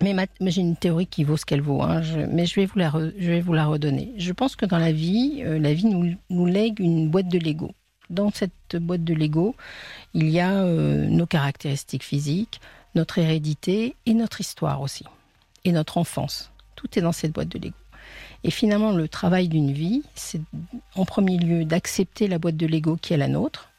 Mais, 0.00 0.14
j'ai 0.40 0.60
une 0.60 0.76
théorie 0.76 1.06
qui 1.06 1.24
vaut 1.24 1.36
ce 1.36 1.44
qu'elle 1.44 1.60
vaut, 1.60 1.82
hein. 1.82 2.02
mais 2.30 2.46
je 2.46 2.54
vais, 2.54 2.66
vous 2.66 2.78
la 2.78 2.92
je 3.18 3.30
vais 3.30 3.40
vous 3.40 3.52
la 3.52 3.66
redonner. 3.66 4.12
Je 4.16 4.32
pense 4.32 4.54
que 4.54 4.64
dans 4.64 4.78
la 4.78 4.92
vie, 4.92 5.42
euh, 5.44 5.58
la 5.58 5.74
vie 5.74 5.86
nous, 5.86 6.14
nous, 6.30 6.46
lègue 6.46 6.78
une 6.78 7.08
boîte 7.08 7.26
de 7.28 7.38
Lego. 7.38 7.72
Dans 8.08 8.30
cette 8.30 8.76
boîte 8.76 9.02
de 9.02 9.12
Lego, 9.12 9.56
il 10.14 10.30
y 10.30 10.38
a 10.38 10.52
euh, 10.52 11.06
nos 11.08 11.26
caractéristiques 11.26 12.04
physiques, 12.04 12.60
notre 12.98 13.18
hérédité 13.18 13.94
et 14.06 14.14
notre 14.14 14.40
histoire 14.40 14.82
aussi, 14.82 15.04
et 15.64 15.70
notre 15.70 15.98
enfance. 15.98 16.50
Tout 16.74 16.98
est 16.98 17.02
dans 17.02 17.12
cette 17.12 17.32
boîte 17.32 17.48
de 17.48 17.58
Lego. 17.58 17.76
Et 18.42 18.50
finalement, 18.50 18.90
le 18.90 19.08
travail 19.08 19.48
d'une 19.48 19.72
vie, 19.72 20.02
c'est 20.16 20.40
en 20.96 21.04
premier 21.04 21.38
lieu 21.38 21.64
d'accepter 21.64 22.26
la 22.26 22.38
boîte 22.38 22.56
de 22.56 22.66
Lego 22.66 22.96
qui 23.00 23.12
est 23.12 23.16
la 23.16 23.28
nôtre. 23.28 23.70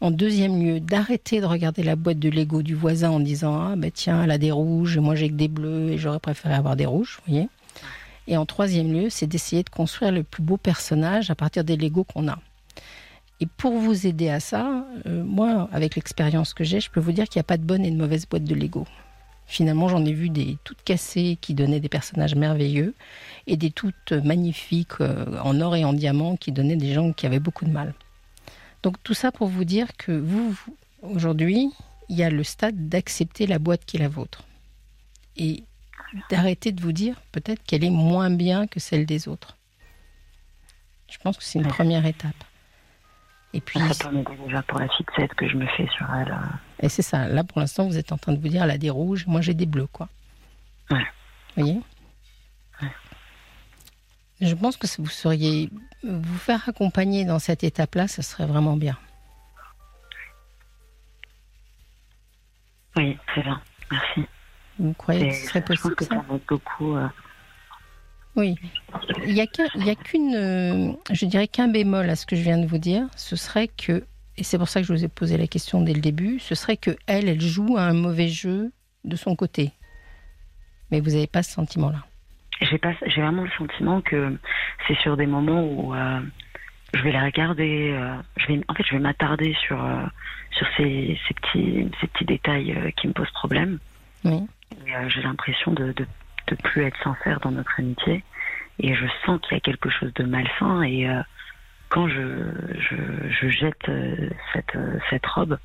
En 0.00 0.10
deuxième 0.10 0.60
lieu, 0.60 0.80
d'arrêter 0.80 1.40
de 1.40 1.46
regarder 1.46 1.84
la 1.84 1.94
boîte 1.94 2.18
de 2.18 2.28
Lego 2.28 2.62
du 2.62 2.74
voisin 2.74 3.10
en 3.10 3.20
disant 3.20 3.56
Ah, 3.58 3.76
ben 3.76 3.90
tiens, 3.92 4.24
elle 4.24 4.32
a 4.32 4.38
des 4.38 4.50
rouges, 4.50 4.98
moi 4.98 5.14
j'ai 5.14 5.28
que 5.28 5.34
des 5.34 5.48
bleus 5.48 5.92
et 5.92 5.98
j'aurais 5.98 6.18
préféré 6.18 6.54
avoir 6.54 6.74
des 6.74 6.86
rouges, 6.86 7.18
vous 7.18 7.32
voyez. 7.32 7.48
Et 8.26 8.36
en 8.36 8.46
troisième 8.46 8.92
lieu, 8.92 9.10
c'est 9.10 9.28
d'essayer 9.28 9.62
de 9.62 9.70
construire 9.70 10.10
le 10.10 10.24
plus 10.24 10.42
beau 10.42 10.56
personnage 10.56 11.30
à 11.30 11.36
partir 11.36 11.62
des 11.62 11.76
Lego 11.76 12.02
qu'on 12.02 12.26
a. 12.28 12.38
Et 13.40 13.46
pour 13.46 13.78
vous 13.78 14.06
aider 14.06 14.30
à 14.30 14.40
ça, 14.40 14.86
euh, 15.06 15.22
moi, 15.22 15.68
avec 15.72 15.94
l'expérience 15.94 16.54
que 16.54 16.64
j'ai, 16.64 16.80
je 16.80 16.90
peux 16.90 17.00
vous 17.00 17.12
dire 17.12 17.28
qu'il 17.28 17.38
n'y 17.38 17.42
a 17.42 17.44
pas 17.44 17.58
de 17.58 17.64
bonne 17.64 17.84
et 17.84 17.90
de 17.90 17.96
mauvaise 17.96 18.26
boîte 18.26 18.44
de 18.44 18.54
Lego. 18.54 18.86
Finalement, 19.46 19.88
j'en 19.88 20.04
ai 20.04 20.12
vu 20.12 20.30
des 20.30 20.58
toutes 20.64 20.82
cassées 20.82 21.38
qui 21.40 21.54
donnaient 21.54 21.80
des 21.80 21.88
personnages 21.88 22.34
merveilleux 22.34 22.94
et 23.46 23.56
des 23.56 23.70
toutes 23.70 24.12
magnifiques 24.12 25.00
euh, 25.00 25.38
en 25.42 25.60
or 25.60 25.76
et 25.76 25.84
en 25.84 25.92
diamant 25.92 26.36
qui 26.36 26.50
donnaient 26.50 26.76
des 26.76 26.94
gens 26.94 27.12
qui 27.12 27.26
avaient 27.26 27.38
beaucoup 27.38 27.64
de 27.64 27.70
mal. 27.70 27.94
Donc 28.82 28.96
tout 29.02 29.14
ça 29.14 29.30
pour 29.30 29.48
vous 29.48 29.64
dire 29.64 29.96
que 29.96 30.12
vous, 30.12 30.58
aujourd'hui, 31.02 31.70
il 32.08 32.16
y 32.16 32.22
a 32.22 32.30
le 32.30 32.42
stade 32.42 32.88
d'accepter 32.88 33.46
la 33.46 33.58
boîte 33.58 33.84
qui 33.84 33.98
est 33.98 34.00
la 34.00 34.08
vôtre. 34.08 34.44
Et 35.36 35.62
d'arrêter 36.30 36.72
de 36.72 36.80
vous 36.80 36.92
dire 36.92 37.20
peut-être 37.32 37.62
qu'elle 37.64 37.84
est 37.84 37.90
moins 37.90 38.30
bien 38.30 38.66
que 38.66 38.80
celle 38.80 39.06
des 39.06 39.28
autres. 39.28 39.56
Je 41.08 41.18
pense 41.18 41.36
que 41.36 41.44
c'est 41.44 41.58
une 41.58 41.68
première 41.68 42.06
étape. 42.06 42.44
Et 43.56 43.60
puis. 43.62 43.80
Ça 43.94 44.10
déjà 44.12 44.62
pour 44.62 44.78
la 44.78 44.88
fixette 44.88 45.32
que 45.34 45.48
je 45.48 45.56
me 45.56 45.66
fais 45.66 45.88
sur 45.96 46.06
elle. 46.14 46.30
Euh. 46.30 46.82
Et 46.82 46.90
c'est 46.90 47.00
ça. 47.00 47.26
Là, 47.26 47.42
pour 47.42 47.58
l'instant, 47.58 47.86
vous 47.86 47.96
êtes 47.96 48.12
en 48.12 48.18
train 48.18 48.32
de 48.32 48.38
vous 48.38 48.48
dire, 48.48 48.62
elle 48.62 48.70
a 48.70 48.76
des 48.76 48.90
rouges, 48.90 49.26
moi 49.26 49.40
j'ai 49.40 49.54
des 49.54 49.64
bleus, 49.64 49.88
quoi. 49.90 50.10
Ouais. 50.90 51.06
Vous 51.56 51.62
voyez 51.62 51.80
Je 54.42 54.54
pense 54.54 54.76
que 54.76 54.86
vous 54.98 55.08
seriez. 55.08 55.70
Vous 56.04 56.38
faire 56.38 56.68
accompagner 56.68 57.24
dans 57.24 57.38
cette 57.38 57.64
étape-là, 57.64 58.08
ce 58.08 58.20
serait 58.20 58.44
vraiment 58.44 58.76
bien. 58.76 58.98
Oui, 62.96 63.16
très 63.26 63.42
bien. 63.42 63.60
Merci. 63.90 64.26
Vous 64.78 64.92
croyez 64.92 65.28
que 65.28 65.34
ce 65.34 65.46
serait 65.46 65.64
possible 65.64 65.94
je 65.98 66.04
que 66.04 66.04
ça, 66.04 66.24
beaucoup. 66.46 66.96
Euh, 66.96 67.08
oui. 68.36 68.54
Il 69.26 69.34
n'y 69.34 69.40
a 69.40 69.94
qu'une, 69.94 70.34
euh, 70.34 70.92
je 71.10 71.26
dirais 71.26 71.48
qu'un 71.48 71.68
bémol 71.68 72.08
à 72.08 72.16
ce 72.16 72.26
que 72.26 72.36
je 72.36 72.42
viens 72.42 72.58
de 72.58 72.66
vous 72.66 72.78
dire, 72.78 73.06
ce 73.16 73.34
serait 73.34 73.68
que, 73.68 74.04
et 74.36 74.44
c'est 74.44 74.58
pour 74.58 74.68
ça 74.68 74.80
que 74.80 74.86
je 74.86 74.92
vous 74.92 75.04
ai 75.04 75.08
posé 75.08 75.38
la 75.38 75.46
question 75.46 75.80
dès 75.80 75.94
le 75.94 76.00
début, 76.00 76.38
ce 76.38 76.54
serait 76.54 76.76
que 76.76 76.90
elle, 77.06 77.28
elle 77.28 77.40
joue 77.40 77.76
à 77.78 77.82
un 77.82 77.94
mauvais 77.94 78.28
jeu 78.28 78.72
de 79.04 79.16
son 79.16 79.34
côté. 79.36 79.72
Mais 80.90 81.00
vous 81.00 81.10
n'avez 81.10 81.26
pas 81.26 81.42
ce 81.42 81.52
sentiment-là. 81.52 82.04
J'ai 82.60 82.78
pas, 82.78 82.92
j'ai 83.06 83.20
vraiment 83.20 83.44
le 83.44 83.50
sentiment 83.58 84.00
que 84.00 84.36
c'est 84.86 84.96
sur 84.98 85.16
des 85.16 85.26
moments 85.26 85.64
où 85.64 85.94
euh, 85.94 86.20
je 86.94 87.02
vais 87.02 87.12
la 87.12 87.24
regarder, 87.24 87.90
euh, 87.92 88.14
je 88.36 88.46
vais, 88.48 88.60
en 88.68 88.74
fait, 88.74 88.84
je 88.86 88.94
vais 88.94 89.00
m'attarder 89.00 89.54
sur 89.66 89.82
sur 90.52 90.66
ces, 90.76 91.18
ces, 91.26 91.34
petits 91.34 91.90
ces 92.00 92.06
petits 92.06 92.24
détails 92.24 92.92
qui 92.96 93.08
me 93.08 93.12
posent 93.12 93.30
problème. 93.32 93.78
Oui. 94.24 94.46
j'ai 95.08 95.22
l'impression 95.22 95.72
de, 95.72 95.92
de 95.92 96.06
de 96.46 96.54
plus 96.56 96.84
être 96.84 96.96
sincère 97.02 97.40
dans 97.40 97.50
notre 97.50 97.78
amitié. 97.78 98.24
Et 98.78 98.94
je 98.94 99.06
sens 99.24 99.40
qu'il 99.40 99.54
y 99.54 99.56
a 99.56 99.60
quelque 99.60 99.88
chose 99.90 100.12
de 100.14 100.24
malsain. 100.24 100.82
Et 100.82 101.08
euh, 101.08 101.22
quand 101.88 102.08
je, 102.08 102.52
je, 103.40 103.48
jette 103.48 103.88
euh, 103.88 104.30
cette, 104.52 104.76
euh, 104.76 104.98
cette 105.10 105.24
robe, 105.26 105.58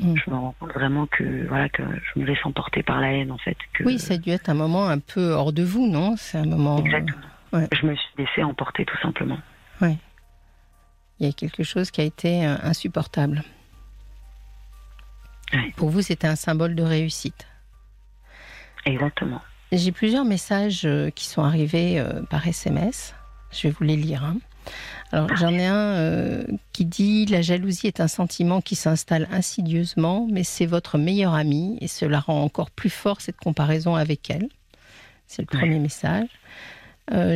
mm. 0.00 0.14
je 0.16 0.30
me 0.30 0.36
rends 0.36 0.54
compte 0.58 0.72
vraiment 0.72 1.06
que, 1.06 1.46
voilà, 1.48 1.68
que 1.68 1.82
je 1.82 2.20
me 2.20 2.26
laisse 2.26 2.44
emporter 2.44 2.82
par 2.82 3.00
la 3.00 3.12
haine, 3.12 3.32
en 3.32 3.38
fait. 3.38 3.56
Que... 3.72 3.84
Oui, 3.84 3.98
ça 3.98 4.14
a 4.14 4.16
dû 4.18 4.30
être 4.30 4.48
un 4.48 4.54
moment 4.54 4.86
un 4.86 4.98
peu 4.98 5.32
hors 5.32 5.52
de 5.52 5.62
vous, 5.62 5.86
non? 5.86 6.16
C'est 6.16 6.38
un 6.38 6.46
moment. 6.46 6.78
Exactement. 6.78 7.22
Je 7.52 7.86
me 7.86 7.94
suis 7.94 8.08
laissée 8.18 8.42
emporter, 8.42 8.84
tout 8.84 8.98
simplement. 8.98 9.38
Oui. 9.80 9.96
Il 11.18 11.26
y 11.26 11.30
a 11.30 11.32
quelque 11.32 11.62
chose 11.62 11.90
qui 11.90 12.00
a 12.00 12.04
été 12.04 12.44
insupportable. 12.44 13.42
Pour 15.76 15.88
vous, 15.88 16.02
c'était 16.02 16.28
un 16.28 16.36
symbole 16.36 16.74
de 16.74 16.82
réussite. 16.82 17.46
Exactement. 18.84 19.40
J'ai 19.70 19.92
plusieurs 19.92 20.24
messages 20.24 20.82
euh, 20.86 21.10
qui 21.10 21.26
sont 21.26 21.42
arrivés 21.42 21.98
euh, 21.98 22.22
par 22.22 22.46
SMS. 22.46 23.14
Je 23.50 23.68
vais 23.68 23.70
vous 23.70 23.84
les 23.84 23.96
lire. 23.96 24.24
Hein. 24.24 24.38
Alors 25.12 25.34
j'en 25.36 25.50
ai 25.50 25.66
un 25.66 25.76
euh, 25.76 26.44
qui 26.72 26.84
dit 26.84 27.26
la 27.26 27.42
jalousie 27.42 27.86
est 27.86 28.00
un 28.00 28.08
sentiment 28.08 28.60
qui 28.60 28.76
s'installe 28.76 29.28
insidieusement, 29.30 30.26
mais 30.30 30.44
c'est 30.44 30.66
votre 30.66 30.96
meilleure 30.98 31.34
amie 31.34 31.78
et 31.80 31.88
cela 31.88 32.20
rend 32.20 32.42
encore 32.42 32.70
plus 32.70 32.90
fort 32.90 33.20
cette 33.20 33.36
comparaison 33.36 33.94
avec 33.94 34.30
elle. 34.30 34.48
C'est 35.26 35.42
le 35.42 35.46
premier 35.46 35.78
message. 35.78 36.28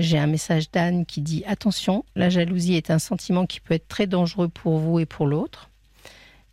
J'ai 0.00 0.18
un 0.18 0.26
message 0.26 0.70
d'Anne 0.70 1.06
qui 1.06 1.22
dit 1.22 1.44
attention, 1.46 2.04
la 2.14 2.28
jalousie 2.28 2.74
est 2.74 2.90
un 2.90 2.98
sentiment 2.98 3.46
qui 3.46 3.58
peut 3.60 3.72
être 3.72 3.88
très 3.88 4.06
dangereux 4.06 4.48
pour 4.48 4.76
vous 4.78 4.98
et 4.98 5.06
pour 5.06 5.26
l'autre. 5.26 5.70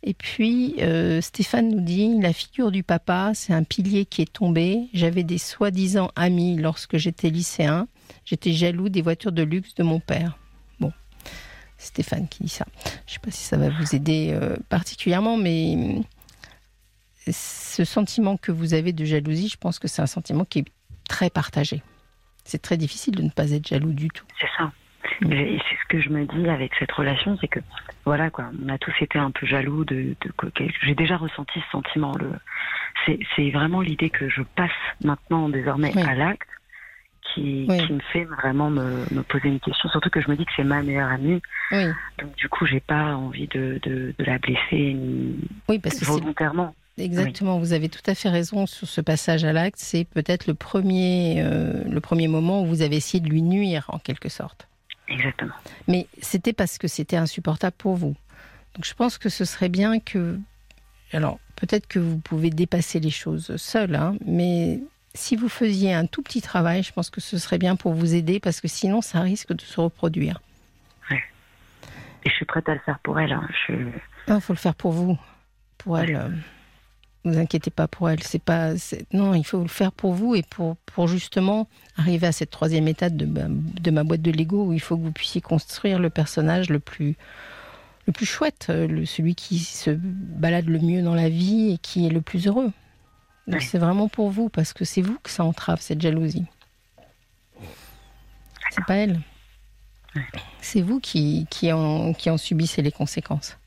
Et 0.02 0.14
puis, 0.14 0.76
euh, 0.78 1.20
Stéphane 1.20 1.68
nous 1.68 1.80
dit, 1.80 2.18
la 2.20 2.32
figure 2.32 2.70
du 2.70 2.82
papa, 2.82 3.32
c'est 3.34 3.52
un 3.52 3.64
pilier 3.64 4.06
qui 4.06 4.22
est 4.22 4.32
tombé. 4.32 4.88
J'avais 4.94 5.24
des 5.24 5.36
soi-disant 5.36 6.10
amis 6.16 6.56
lorsque 6.56 6.96
j'étais 6.96 7.28
lycéen. 7.28 7.86
J'étais 8.24 8.52
jaloux 8.52 8.88
des 8.88 9.02
voitures 9.02 9.32
de 9.32 9.42
luxe 9.42 9.74
de 9.74 9.82
mon 9.82 10.00
père. 10.00 10.38
Bon, 10.78 10.92
Stéphane 11.76 12.28
qui 12.28 12.44
dit 12.44 12.48
ça. 12.48 12.64
Je 13.06 13.10
ne 13.10 13.14
sais 13.14 13.18
pas 13.20 13.30
si 13.30 13.44
ça 13.44 13.58
va 13.58 13.68
vous 13.68 13.94
aider 13.94 14.30
euh, 14.32 14.56
particulièrement, 14.70 15.36
mais 15.36 16.02
euh, 17.26 17.32
ce 17.32 17.84
sentiment 17.84 18.38
que 18.38 18.52
vous 18.52 18.72
avez 18.72 18.94
de 18.94 19.04
jalousie, 19.04 19.48
je 19.48 19.58
pense 19.58 19.78
que 19.78 19.86
c'est 19.86 20.00
un 20.00 20.06
sentiment 20.06 20.46
qui 20.46 20.60
est 20.60 20.66
très 21.08 21.28
partagé. 21.28 21.82
C'est 22.44 22.62
très 22.62 22.78
difficile 22.78 23.16
de 23.16 23.22
ne 23.22 23.30
pas 23.30 23.50
être 23.50 23.68
jaloux 23.68 23.92
du 23.92 24.08
tout. 24.08 24.24
C'est 24.40 24.48
ça. 24.56 24.72
Et 25.22 25.58
c'est 25.68 25.76
ce 25.76 25.88
que 25.88 26.00
je 26.00 26.08
me 26.08 26.24
dis 26.24 26.48
avec 26.48 26.72
cette 26.78 26.92
relation, 26.92 27.36
c'est 27.40 27.48
que 27.48 27.60
voilà 28.04 28.30
quoi, 28.30 28.46
on 28.64 28.68
a 28.68 28.78
tous 28.78 28.94
été 29.00 29.18
un 29.18 29.30
peu 29.30 29.46
jaloux 29.46 29.84
de, 29.84 30.16
de, 30.20 30.52
j'ai 30.82 30.94
déjà 30.94 31.16
ressenti 31.16 31.60
ce 31.60 31.70
sentiment. 31.70 32.14
Le, 32.18 32.32
c'est 33.36 33.50
vraiment 33.50 33.80
l'idée 33.80 34.10
que 34.10 34.28
je 34.28 34.42
passe 34.42 34.70
maintenant 35.04 35.48
désormais 35.48 35.96
à 35.98 36.14
l'acte 36.14 36.48
qui, 37.34 37.66
qui, 37.66 37.92
me 37.92 38.00
fait 38.12 38.24
vraiment 38.24 38.70
me, 38.70 39.04
me, 39.12 39.22
poser 39.22 39.48
une 39.48 39.60
question. 39.60 39.88
Surtout 39.90 40.10
que 40.10 40.20
je 40.20 40.28
me 40.30 40.36
dis 40.36 40.44
que 40.44 40.52
c'est 40.56 40.64
ma 40.64 40.82
meilleure 40.82 41.10
amie. 41.10 41.40
Oui. 41.70 41.84
Donc 42.18 42.34
du 42.36 42.48
coup, 42.48 42.66
j'ai 42.66 42.80
pas 42.80 43.14
envie 43.14 43.46
de, 43.48 43.78
de, 43.82 44.14
de, 44.18 44.24
la 44.24 44.38
blesser 44.38 44.96
oui, 45.68 45.78
parce 45.78 45.98
que 45.98 46.04
volontairement. 46.04 46.74
Exactement, 46.98 47.58
vous 47.58 47.72
avez 47.72 47.88
tout 47.88 48.02
à 48.06 48.14
fait 48.14 48.28
raison 48.28 48.66
sur 48.66 48.86
ce 48.86 49.00
passage 49.00 49.44
à 49.44 49.52
l'acte. 49.52 49.78
C'est 49.78 50.04
peut-être 50.04 50.46
le 50.46 50.54
premier, 50.54 51.36
euh, 51.38 51.82
le 51.88 52.00
premier 52.00 52.28
moment 52.28 52.62
où 52.62 52.66
vous 52.66 52.82
avez 52.82 52.96
essayé 52.96 53.22
de 53.22 53.28
lui 53.28 53.42
nuire 53.42 53.86
en 53.88 53.98
quelque 53.98 54.28
sorte. 54.28 54.68
Exactement. 55.10 55.54
Mais 55.88 56.06
c'était 56.22 56.52
parce 56.52 56.78
que 56.78 56.88
c'était 56.88 57.16
insupportable 57.16 57.76
pour 57.76 57.96
vous. 57.96 58.14
Donc 58.74 58.84
je 58.84 58.94
pense 58.94 59.18
que 59.18 59.28
ce 59.28 59.44
serait 59.44 59.68
bien 59.68 59.98
que... 60.00 60.38
Alors 61.12 61.40
peut-être 61.56 61.86
que 61.88 61.98
vous 61.98 62.18
pouvez 62.18 62.50
dépasser 62.50 63.00
les 63.00 63.10
choses 63.10 63.56
seul, 63.56 63.96
hein, 63.96 64.14
mais 64.24 64.80
si 65.14 65.34
vous 65.34 65.48
faisiez 65.48 65.92
un 65.92 66.06
tout 66.06 66.22
petit 66.22 66.40
travail, 66.40 66.82
je 66.82 66.92
pense 66.92 67.10
que 67.10 67.20
ce 67.20 67.36
serait 67.38 67.58
bien 67.58 67.74
pour 67.76 67.92
vous 67.92 68.14
aider 68.14 68.38
parce 68.38 68.60
que 68.60 68.68
sinon 68.68 69.02
ça 69.02 69.20
risque 69.20 69.52
de 69.52 69.60
se 69.60 69.80
reproduire. 69.80 70.40
Oui. 71.10 71.16
Et 72.24 72.30
je 72.30 72.34
suis 72.34 72.44
prête 72.44 72.68
à 72.68 72.74
le 72.74 72.80
faire 72.80 72.98
pour 73.00 73.18
elle. 73.18 73.32
Hein. 73.32 73.48
Je... 73.66 73.74
Il 74.28 74.40
faut 74.40 74.52
le 74.52 74.58
faire 74.58 74.74
pour 74.74 74.92
vous. 74.92 75.18
Pour 75.78 75.98
elle. 75.98 76.14
Euh, 76.14 76.28
vous 77.24 77.38
inquiétez 77.38 77.70
pas 77.70 77.88
pour 77.88 78.08
elle. 78.08 78.22
C'est 78.22 78.42
pas, 78.42 78.72
non, 79.12 79.34
il 79.34 79.44
faut 79.44 79.60
le 79.60 79.68
faire 79.68 79.92
pour 79.92 80.14
vous 80.14 80.34
et 80.34 80.42
pour, 80.42 80.76
pour 80.76 81.08
justement 81.08 81.68
arriver 81.96 82.26
à 82.26 82.32
cette 82.32 82.50
troisième 82.50 82.88
étape 82.88 83.14
de, 83.14 83.26
de 83.26 83.90
ma 83.90 84.04
boîte 84.04 84.22
de 84.22 84.30
Lego 84.30 84.66
où 84.66 84.72
il 84.72 84.80
faut 84.80 84.96
que 84.96 85.02
vous 85.02 85.12
puissiez 85.12 85.40
construire 85.40 85.98
le 85.98 86.10
personnage 86.10 86.70
le 86.70 86.80
plus, 86.80 87.16
le 88.06 88.12
plus 88.12 88.26
chouette, 88.26 88.68
euh, 88.70 88.86
le, 88.86 89.06
celui 89.06 89.34
qui 89.34 89.58
se 89.58 89.90
balade 89.90 90.66
le 90.66 90.78
mieux 90.78 91.02
dans 91.02 91.14
la 91.14 91.28
vie 91.28 91.72
et 91.74 91.78
qui 91.78 92.06
est 92.06 92.10
le 92.10 92.20
plus 92.22 92.46
heureux. 92.46 92.72
Donc 93.46 93.62
c'est 93.62 93.78
vraiment 93.78 94.08
pour 94.08 94.30
vous 94.30 94.48
parce 94.48 94.72
que 94.72 94.84
c'est 94.84 95.02
vous 95.02 95.18
que 95.22 95.30
ça 95.30 95.44
entrave 95.44 95.80
cette 95.80 96.00
jalousie. 96.00 96.46
C'est 98.70 98.84
pas 98.84 98.94
elle. 98.94 99.20
C'est 100.60 100.82
vous 100.82 101.00
qui, 101.00 101.46
qui, 101.50 101.72
en, 101.72 102.12
qui 102.12 102.30
en 102.30 102.36
subissez 102.36 102.82
les 102.82 102.92
conséquences. 102.92 103.59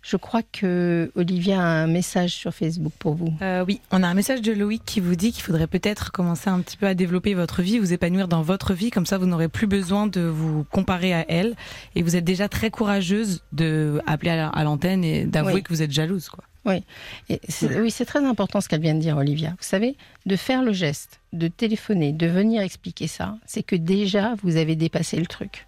Je 0.00 0.16
crois 0.16 0.42
que 0.42 1.10
Olivia 1.16 1.60
a 1.60 1.64
un 1.64 1.86
message 1.86 2.32
sur 2.32 2.54
Facebook 2.54 2.92
pour 2.98 3.14
vous. 3.14 3.34
Euh, 3.42 3.64
oui, 3.66 3.80
on 3.90 4.02
a 4.02 4.06
un 4.06 4.14
message 4.14 4.40
de 4.40 4.52
Loïc 4.52 4.82
qui 4.86 5.00
vous 5.00 5.16
dit 5.16 5.32
qu'il 5.32 5.42
faudrait 5.42 5.66
peut-être 5.66 6.12
commencer 6.12 6.48
un 6.48 6.60
petit 6.60 6.76
peu 6.76 6.86
à 6.86 6.94
développer 6.94 7.34
votre 7.34 7.62
vie, 7.62 7.78
vous 7.78 7.92
épanouir 7.92 8.28
dans 8.28 8.42
votre 8.42 8.74
vie, 8.74 8.90
comme 8.90 9.06
ça 9.06 9.18
vous 9.18 9.26
n'aurez 9.26 9.48
plus 9.48 9.66
besoin 9.66 10.06
de 10.06 10.20
vous 10.20 10.64
comparer 10.64 11.12
à 11.12 11.24
elle. 11.28 11.56
Et 11.94 12.02
vous 12.02 12.16
êtes 12.16 12.24
déjà 12.24 12.48
très 12.48 12.70
courageuse 12.70 13.42
de 13.52 14.00
appeler 14.06 14.30
à 14.30 14.64
l'antenne 14.64 15.04
et 15.04 15.24
d'avouer 15.24 15.62
que 15.62 15.68
vous 15.68 15.82
êtes 15.82 15.92
jalouse, 15.92 16.28
quoi. 16.28 16.44
Oui, 16.64 16.82
oui, 17.30 17.90
c'est 17.90 18.04
très 18.04 18.22
important 18.24 18.60
ce 18.60 18.68
qu'elle 18.68 18.82
vient 18.82 18.94
de 18.94 19.00
dire, 19.00 19.16
Olivia. 19.16 19.50
Vous 19.50 19.56
savez, 19.60 19.96
de 20.26 20.36
faire 20.36 20.62
le 20.62 20.72
geste, 20.72 21.20
de 21.32 21.48
téléphoner, 21.48 22.12
de 22.12 22.26
venir 22.26 22.60
expliquer 22.62 23.06
ça, 23.06 23.36
c'est 23.46 23.62
que 23.62 23.74
déjà 23.74 24.34
vous 24.42 24.56
avez 24.56 24.76
dépassé 24.76 25.16
le 25.16 25.26
truc. 25.26 25.66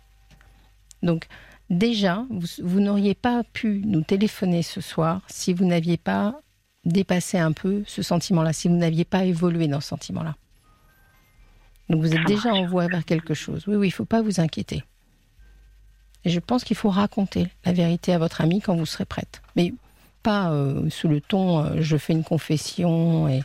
Donc, 1.03 1.27
déjà, 1.71 2.27
vous, 2.31 2.81
n'auriez 2.81 3.15
pas 3.15 3.43
pu 3.53 3.83
nous 3.85 4.03
téléphoner 4.03 4.63
ce 4.63 4.81
soir 4.81 5.23
si 5.29 5.55
vous 5.55 5.65
n'aviez 5.65 5.97
pas 5.97 6.41
dépassé 6.85 7.39
un 7.39 7.53
peu 7.53 7.83
ce 7.87 8.03
sentiment-là, 8.03 8.53
si 8.53 8.69
vous 8.69 8.77
n'aviez 8.77 9.05
pas 9.05 9.25
évolué 9.25 9.69
dans 9.69 9.81
ce 9.81 9.89
sentiment-là. 9.89 10.35
Donc 11.89 12.01
vous 12.03 12.15
êtes 12.15 12.27
déjà 12.27 12.53
en 12.53 12.67
voie 12.67 12.87
vers 12.87 13.05
quelque 13.05 13.35
chose. 13.35 13.65
Oui, 13.67 13.77
oui, 13.77 13.89
il 13.89 13.91
ne 13.91 13.95
faut 13.95 14.05
pas 14.05 14.23
vous 14.23 14.41
inquiéter. 14.41 14.85
Et 16.25 16.31
je 16.31 16.41
pense 16.41 16.65
qu'il 16.65 16.77
faut 16.77 16.91
raconter 16.91 17.49
la 17.65 17.73
vérité 17.73 18.13
à 18.13 18.19
votre 18.19 18.41
ami 18.41 18.61
quand 18.61 18.77
vous 18.77 18.87
serez 18.87 19.07
prête. 19.07 19.43
Mais 19.57 19.73
pas 20.23 20.51
euh, 20.51 20.89
sous 20.91 21.09
le 21.09 21.21
ton 21.21 21.65
euh, 21.65 21.77
je 21.81 21.97
fais 21.97 22.13
une 22.13 22.25
confession 22.25 23.29
et, 23.29 23.43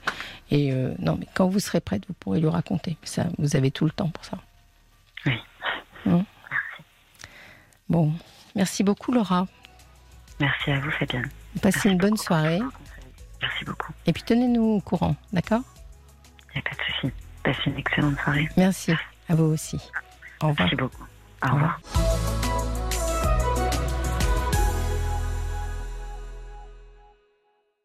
euh, 0.51 0.93
non, 0.99 1.17
mais 1.19 1.27
quand 1.33 1.47
vous 1.47 1.59
serez 1.59 1.79
prête, 1.79 2.03
vous 2.07 2.13
pourrez 2.13 2.39
lui 2.39 2.49
raconter. 2.49 2.97
Ça, 3.03 3.27
vous 3.37 3.55
avez 3.55 3.71
tout 3.71 3.85
le 3.85 3.91
temps 3.91 4.09
pour 4.09 4.25
ça. 4.25 4.37
Oui. 5.25 5.33
Hum. 6.05 6.25
Bon, 7.89 8.11
merci 8.55 8.83
beaucoup 8.83 9.11
Laura. 9.11 9.47
Merci 10.39 10.71
à 10.71 10.79
vous 10.79 10.91
Fabienne. 10.91 11.29
Passez 11.61 11.89
une 11.89 11.97
bonne 11.97 12.17
soirée. 12.17 12.59
Merci 13.41 13.65
beaucoup. 13.65 13.93
Et 14.05 14.13
puis 14.13 14.23
tenez-nous 14.23 14.63
au 14.63 14.81
courant, 14.81 15.15
d'accord? 15.31 15.61
Il 16.53 16.61
n'y 16.61 16.67
a 16.67 16.69
pas 16.69 16.75
de 16.75 16.81
souci. 16.93 17.13
Passez 17.43 17.69
une 17.69 17.77
excellente 17.77 18.19
soirée. 18.19 18.49
Merci, 18.57 18.93
à 19.29 19.35
vous 19.35 19.45
aussi. 19.45 19.77
Au 20.41 20.47
revoir. 20.47 20.67
Merci 20.67 20.75
beaucoup. 20.75 21.05
Au 21.43 21.53
revoir. 21.53 21.79